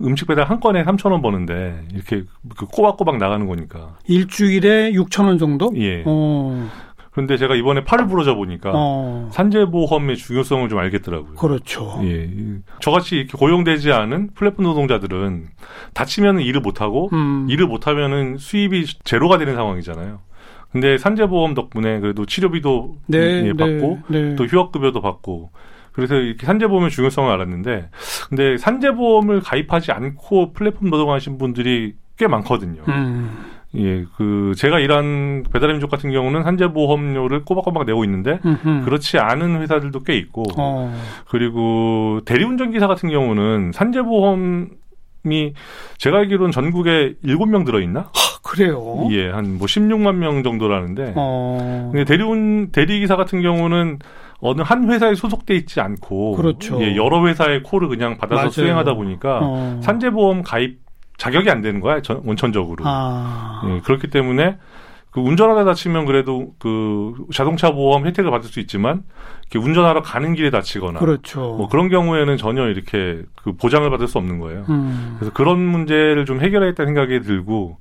음식 0.00 0.26
배달 0.28 0.44
한 0.44 0.60
건에 0.60 0.82
3천 0.82 1.12
원 1.12 1.20
버는데 1.20 1.84
이렇게 1.92 2.22
그 2.56 2.64
꼬박꼬박 2.66 3.18
나가는 3.18 3.46
거니까. 3.46 3.96
일주일에 4.06 4.92
6천 4.92 5.26
원 5.26 5.36
정도? 5.36 5.72
예. 5.76 6.04
어. 6.06 6.70
그런데 7.16 7.38
제가 7.38 7.54
이번에 7.54 7.82
팔을 7.82 8.08
부러져 8.08 8.34
보니까 8.34 8.72
어. 8.74 9.30
산재보험의 9.32 10.18
중요성을 10.18 10.68
좀 10.68 10.78
알겠더라고요. 10.78 11.36
그렇죠. 11.36 11.98
예. 12.02 12.28
저같이 12.80 13.16
이렇게 13.16 13.38
고용되지 13.38 13.90
않은 13.90 14.34
플랫폼 14.34 14.66
노동자들은 14.66 15.46
다치면 15.94 16.40
일을 16.40 16.60
못하고 16.60 17.08
음. 17.14 17.46
일을 17.48 17.68
못하면은 17.68 18.36
수입이 18.36 18.84
제로가 19.04 19.38
되는 19.38 19.54
상황이잖아요. 19.54 20.18
근데 20.70 20.98
산재보험 20.98 21.54
덕분에 21.54 22.00
그래도 22.00 22.26
치료비도 22.26 22.98
네, 23.06 23.18
예, 23.18 23.42
네, 23.44 23.54
받고 23.54 23.98
네, 24.08 24.34
또 24.36 24.44
휴학급여도 24.44 25.00
받고 25.00 25.52
그래서 25.92 26.16
이렇게 26.16 26.44
산재보험의 26.44 26.90
중요성을 26.90 27.32
알았는데 27.32 27.88
근데 28.28 28.58
산재보험을 28.58 29.40
가입하지 29.40 29.90
않고 29.90 30.52
플랫폼 30.52 30.90
노동하신 30.90 31.38
분들이 31.38 31.94
꽤 32.18 32.26
많거든요. 32.26 32.82
음. 32.88 33.55
예, 33.78 34.04
그 34.16 34.52
제가 34.56 34.78
일한 34.80 35.44
배달민족 35.52 35.90
같은 35.90 36.10
경우는 36.10 36.42
산재보험료를 36.42 37.44
꼬박꼬박 37.44 37.84
내고 37.86 38.04
있는데 38.04 38.38
음흠. 38.44 38.84
그렇지 38.84 39.18
않은 39.18 39.60
회사들도 39.60 40.00
꽤 40.04 40.16
있고 40.16 40.44
어. 40.56 40.92
그리고 41.28 42.20
대리운전 42.24 42.70
기사 42.72 42.86
같은 42.86 43.10
경우는 43.10 43.72
산재보험이 43.72 44.68
제가 45.98 46.18
알기로는 46.18 46.52
전국에 46.52 47.14
7명 47.24 47.64
들어 47.66 47.80
있나? 47.80 48.10
그래요? 48.42 49.08
예, 49.10 49.28
한 49.30 49.56
뭐 49.58 49.66
16만 49.66 50.14
명 50.16 50.42
정도라는데. 50.44 51.14
어. 51.16 51.90
근데 51.92 52.04
대리운 52.04 52.70
대리기사 52.70 53.16
같은 53.16 53.42
경우는 53.42 53.98
어느 54.38 54.60
한 54.62 54.88
회사에 54.90 55.14
소속돼 55.14 55.54
있지 55.56 55.80
않고 55.80 56.36
그렇죠. 56.36 56.80
예, 56.82 56.94
여러 56.94 57.26
회사의 57.26 57.62
콜을 57.62 57.88
그냥 57.88 58.16
받아서 58.18 58.36
맞아요. 58.36 58.50
수행하다 58.50 58.94
보니까 58.94 59.40
어. 59.42 59.80
산재보험 59.82 60.42
가입 60.42 60.78
자격이 61.18 61.50
안 61.50 61.62
되는 61.62 61.80
거야 61.80 62.02
전, 62.02 62.22
원천적으로. 62.24 62.84
아. 62.86 63.62
예, 63.66 63.80
그렇기 63.80 64.08
때문에 64.08 64.58
그 65.10 65.20
운전하다 65.20 65.64
다치면 65.64 66.04
그래도 66.04 66.52
그 66.58 67.14
자동차 67.32 67.70
보험 67.70 68.06
혜택을 68.06 68.30
받을 68.30 68.50
수 68.50 68.60
있지만 68.60 69.02
운전하러 69.54 70.02
가는 70.02 70.34
길에 70.34 70.50
다치거나 70.50 70.98
그렇죠. 70.98 71.40
뭐 71.40 71.68
그런 71.68 71.88
경우에는 71.88 72.36
전혀 72.36 72.68
이렇게 72.68 73.22
그 73.42 73.52
보장을 73.56 73.88
받을 73.88 74.08
수 74.08 74.18
없는 74.18 74.40
거예요. 74.40 74.66
음. 74.68 75.16
그래서 75.18 75.32
그런 75.32 75.58
문제를 75.58 76.26
좀 76.26 76.42
해결하겠다는 76.42 76.88
생각이 76.88 77.20
들고 77.20 77.78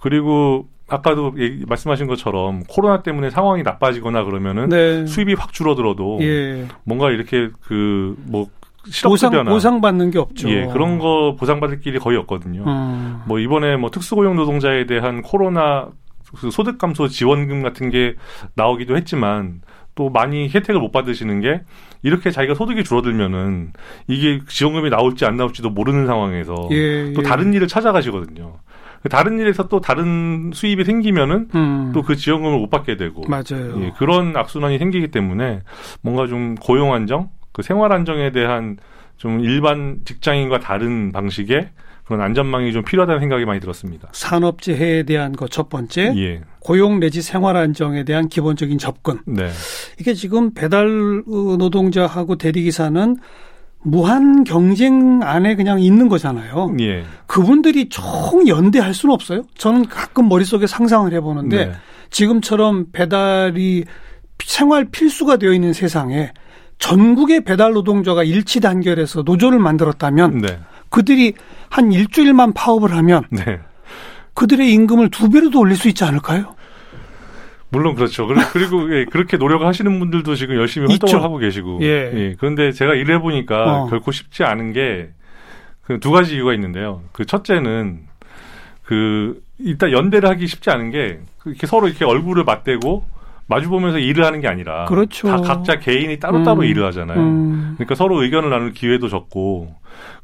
그리고 0.00 0.66
아까도 0.88 1.32
얘기, 1.38 1.64
말씀하신 1.68 2.08
것처럼 2.08 2.64
코로나 2.68 3.02
때문에 3.02 3.30
상황이 3.30 3.62
나빠지거나 3.62 4.24
그러면은 4.24 4.68
네. 4.68 5.06
수입이 5.06 5.34
확 5.34 5.52
줄어들어도 5.52 6.18
예. 6.22 6.66
뭔가 6.84 7.10
이렇게 7.10 7.48
그뭐 7.62 8.48
보상 8.84 9.16
실업급여나 9.16 9.50
보상 9.50 9.80
받는 9.80 10.10
게 10.10 10.18
없죠. 10.18 10.50
예 10.50 10.66
그런 10.66 10.98
거 10.98 11.36
보상받을 11.38 11.80
길이 11.80 11.98
거의 11.98 12.18
없거든요. 12.18 12.64
음. 12.66 13.20
뭐 13.26 13.38
이번에 13.38 13.76
뭐 13.76 13.90
특수고용 13.90 14.36
노동자에 14.36 14.86
대한 14.86 15.22
코로나 15.22 15.88
그 16.36 16.50
소득 16.50 16.78
감소 16.78 17.08
지원금 17.08 17.62
같은 17.62 17.90
게 17.90 18.14
나오기도 18.54 18.96
했지만 18.96 19.60
또 19.94 20.08
많이 20.08 20.48
혜택을 20.48 20.80
못 20.80 20.90
받으시는 20.90 21.40
게 21.40 21.62
이렇게 22.02 22.30
자기가 22.30 22.54
소득이 22.54 22.82
줄어들면은 22.82 23.72
이게 24.08 24.40
지원금이 24.48 24.90
나올지 24.90 25.24
안 25.24 25.36
나올지도 25.36 25.70
모르는 25.70 26.06
상황에서 26.06 26.68
예, 26.70 27.12
또 27.12 27.22
예. 27.22 27.22
다른 27.22 27.52
일을 27.52 27.68
찾아가시거든요. 27.68 28.58
그 29.02 29.08
다른 29.08 29.38
일에서 29.38 29.68
또 29.68 29.80
다른 29.80 30.52
수입이 30.54 30.84
생기면은 30.84 31.48
음. 31.54 31.90
또그 31.92 32.16
지원금을 32.16 32.58
못 32.58 32.70
받게 32.70 32.96
되고 32.96 33.22
맞아요. 33.28 33.82
예, 33.82 33.92
그런 33.98 34.36
악순환이 34.36 34.78
생기기 34.78 35.08
때문에 35.08 35.60
뭔가 36.00 36.26
좀 36.26 36.54
고용 36.54 36.94
안정, 36.94 37.28
그 37.52 37.62
생활 37.62 37.92
안정에 37.92 38.32
대한 38.32 38.76
좀 39.16 39.40
일반 39.40 40.00
직장인과 40.04 40.60
다른 40.60 41.12
방식의 41.12 41.68
그런 42.04 42.20
안전망이 42.20 42.72
좀 42.72 42.82
필요하다는 42.82 43.20
생각이 43.20 43.44
많이 43.44 43.60
들었습니다. 43.60 44.08
산업재해에 44.12 45.04
대한 45.04 45.32
것 45.32 45.48
첫 45.48 45.68
번째, 45.68 46.12
예, 46.16 46.40
고용 46.58 46.98
내지 46.98 47.22
생활 47.22 47.56
안정에 47.56 48.04
대한 48.04 48.28
기본적인 48.28 48.78
접근. 48.78 49.20
네, 49.26 49.50
이게 50.00 50.12
지금 50.14 50.52
배달 50.52 51.22
어, 51.26 51.56
노동자하고 51.58 52.36
대리기사는 52.36 53.16
무한 53.84 54.44
경쟁 54.44 55.20
안에 55.22 55.54
그냥 55.56 55.80
있는 55.80 56.08
거잖아요. 56.08 56.74
예, 56.80 57.04
그분들이 57.26 57.88
총 57.88 58.46
연대할 58.48 58.94
수는 58.94 59.14
없어요. 59.14 59.42
저는 59.56 59.86
가끔 59.88 60.28
머릿속에 60.28 60.66
상상을 60.66 61.12
해보는데 61.12 61.66
네. 61.66 61.72
지금처럼 62.10 62.86
배달이 62.92 63.84
생활 64.44 64.84
필수가 64.86 65.36
되어 65.36 65.52
있는 65.52 65.72
세상에 65.72 66.32
전국의 66.86 67.42
배달 67.44 67.72
노동자가 67.74 68.24
일치 68.24 68.58
단결해서 68.58 69.22
노조를 69.22 69.60
만들었다면 69.60 70.38
네, 70.38 70.58
그들이 70.88 71.34
한 71.70 71.92
일주일만 71.92 72.54
파업을 72.54 72.92
하면 72.96 73.22
네. 73.30 73.60
그들의 74.34 74.68
임금을 74.72 75.10
두 75.10 75.30
배로 75.30 75.48
더 75.50 75.60
올릴 75.60 75.76
수 75.76 75.88
있지 75.88 76.02
않을까요? 76.02 76.56
물론 77.68 77.94
그렇죠. 77.94 78.26
그리- 78.26 78.40
그리고 78.52 78.92
예, 78.98 79.04
그렇게 79.04 79.36
노력을 79.36 79.64
하시는 79.64 79.96
분들도 79.98 80.34
지금 80.34 80.56
열심히 80.56 80.88
활동을 80.88 81.08
있죠. 81.14 81.24
하고 81.24 81.38
계시고. 81.38 81.78
예. 81.82 82.34
그런데 82.38 82.72
제가 82.72 82.94
일해 82.94 83.20
보니까 83.20 83.82
어. 83.84 83.86
결코 83.88 84.10
쉽지 84.10 84.42
않은 84.42 84.72
게 84.72 85.10
그 85.86 85.98
두 86.00 86.10
가지 86.10 86.34
이유가 86.36 86.52
있는데요. 86.54 87.02
그 87.12 87.24
첫째는 87.26 88.00
그 88.84 89.40
일단 89.58 89.90
연대를 89.92 90.28
하기 90.30 90.46
쉽지 90.48 90.70
않은 90.70 90.90
게 90.90 91.20
이렇게 91.44 91.66
서로 91.66 91.86
이렇게 91.88 92.04
얼굴을 92.04 92.44
맞대고 92.44 93.04
마주 93.46 93.68
보면서 93.68 93.98
일을 93.98 94.24
하는 94.24 94.40
게 94.40 94.48
아니라 94.48 94.84
그렇죠. 94.86 95.28
다 95.28 95.36
각자 95.38 95.78
개인이 95.78 96.18
따로따로 96.18 96.60
음. 96.60 96.64
일을 96.64 96.84
하잖아요. 96.86 97.18
음, 97.18 97.72
그러니까 97.76 97.94
서로 97.94 98.22
의견을 98.22 98.50
나눌 98.50 98.72
기회도 98.72 99.08
적고 99.08 99.74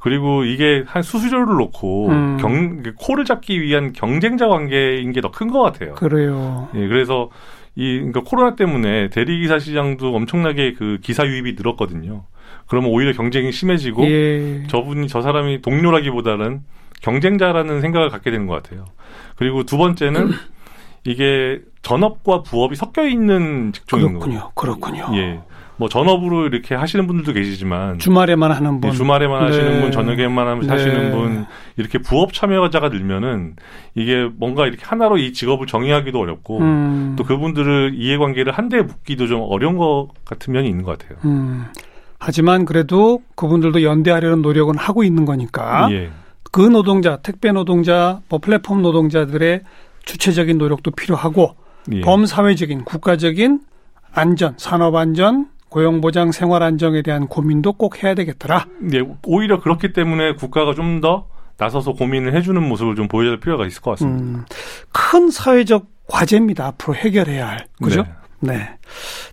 그리고 0.01 0.45
이게 0.45 0.85
한 0.87 1.03
수수료를 1.03 1.57
놓고 1.57 2.09
음. 2.09 2.37
경 2.41 2.83
코를 2.97 3.25
잡기 3.25 3.61
위한 3.61 3.93
경쟁자 3.93 4.49
관계인 4.49 5.13
게 5.13 5.21
더 5.21 5.31
큰 5.31 5.49
것 5.51 5.61
같아요. 5.63 5.95
그래요. 5.95 6.69
예, 6.75 6.87
그래서 6.89 7.29
이 7.75 7.97
그러니까 7.99 8.23
코로나 8.25 8.55
때문에 8.57 9.09
대리기사 9.11 9.59
시장도 9.59 10.15
엄청나게 10.15 10.73
그 10.75 10.99
기사 11.03 11.27
유입이 11.27 11.55
늘었거든요. 11.57 12.25
그러면 12.67 12.91
오히려 12.91 13.13
경쟁이 13.13 13.53
심해지고 13.53 14.05
예. 14.07 14.63
저분이 14.69 15.09
저 15.09 15.23
사람이 15.23 15.61
동료라기보다는 15.63 16.61
경쟁자라는 17.03 17.81
생각을 17.81 18.09
갖게 18.11 18.31
되는 18.31 18.47
것 18.47 18.55
같아요. 18.63 18.85
그리고 19.37 19.63
두 19.65 19.77
번째는 19.79 20.31
이게 21.05 21.61
전업과 21.83 22.43
부업이 22.43 22.77
섞여 22.77 23.07
있는 23.07 23.73
직종인. 23.73 24.19
그렇군요. 24.19 24.51
그렇군요. 24.55 25.11
예. 25.15 25.41
뭐 25.79 25.89
전업으로 25.89 26.47
이렇게 26.47 26.75
하시는 26.75 27.07
분들도 27.07 27.33
계시지만 27.33 28.01
주말에만 28.01 28.51
하는 28.51 28.81
분. 28.81 28.91
예, 28.91 28.95
주말에만 28.95 29.47
하시는 29.47 29.75
네. 29.75 29.81
분, 29.81 29.93
저녁에만 29.93 30.61
네. 30.61 30.67
하시는 30.67 31.13
분 31.13 31.47
이렇게 31.77 31.99
부업 31.99 32.33
참여자가 32.33 32.89
늘면은 32.89 33.55
이게 33.95 34.29
뭔가 34.37 34.67
이렇게 34.67 34.85
하나로 34.85 35.19
이 35.19 35.33
직업을 35.33 35.69
정의하기도 35.69 36.19
어렵고 36.19 36.59
음, 36.59 37.15
또 37.17 37.23
그분들을 37.23 37.93
이해관계를 37.95 38.53
한데 38.53 38.83
묶기도 38.83 39.29
좀 39.29 39.41
어려운 39.49 39.77
것 39.77 40.09
같은 40.25 40.53
면이 40.53 40.69
있는 40.69 40.83
것 40.83 40.99
같아요. 40.99 41.19
음. 41.25 41.67
하지만 42.19 42.65
그래도 42.65 43.23
그분들도 43.37 43.85
연대하려는 43.85 44.43
노력은 44.43 44.77
하고 44.77 45.05
있는 45.05 45.25
거니까 45.25 45.89
예, 45.93 46.11
그 46.51 46.61
노동자, 46.61 47.19
택배 47.19 47.53
노동자, 47.53 48.21
뭐 48.29 48.41
플랫폼 48.41 48.83
노동자들의 48.83 49.63
주체적인 50.09 50.57
노력도 50.57 50.91
필요하고 50.93 51.55
예. 51.93 52.01
범사회적인 52.01 52.85
국가적인 52.85 53.61
안전, 54.13 54.55
산업 54.57 54.95
안전, 54.95 55.49
고용 55.69 56.01
보장, 56.01 56.33
생활 56.33 56.63
안정에 56.63 57.03
대한 57.03 57.27
고민도 57.29 57.75
꼭 57.75 58.03
해야 58.03 58.15
되겠더라. 58.15 58.67
예, 58.95 59.03
오히려 59.27 59.61
그렇기 59.61 59.93
때문에 59.93 60.33
국가가 60.35 60.75
좀 60.75 61.01
더 61.01 61.29
나서서 61.59 61.93
고민을 61.93 62.35
해주는 62.37 62.61
모습을 62.69 62.95
좀 62.95 63.09
보여야 63.09 63.31
될 63.31 63.41
필요가 63.41 63.67
있을 63.67 63.83
것 63.83 63.91
같습니다. 63.93 64.25
음, 64.25 64.45
큰 64.93 65.29
사회적 65.31 65.87
과제입니다. 66.07 66.67
앞으로 66.67 66.95
해결해야 66.95 67.49
할. 67.49 67.67
그죠? 67.83 68.05
네. 68.41 68.57
네. 68.57 68.71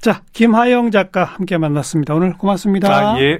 자, 0.01 0.23
김하영 0.33 0.89
작가 0.91 1.23
함께 1.23 1.57
만났습니다. 1.57 2.13
오늘 2.15 2.33
고맙습니다. 2.33 3.13
아, 3.13 3.19
예. 3.21 3.39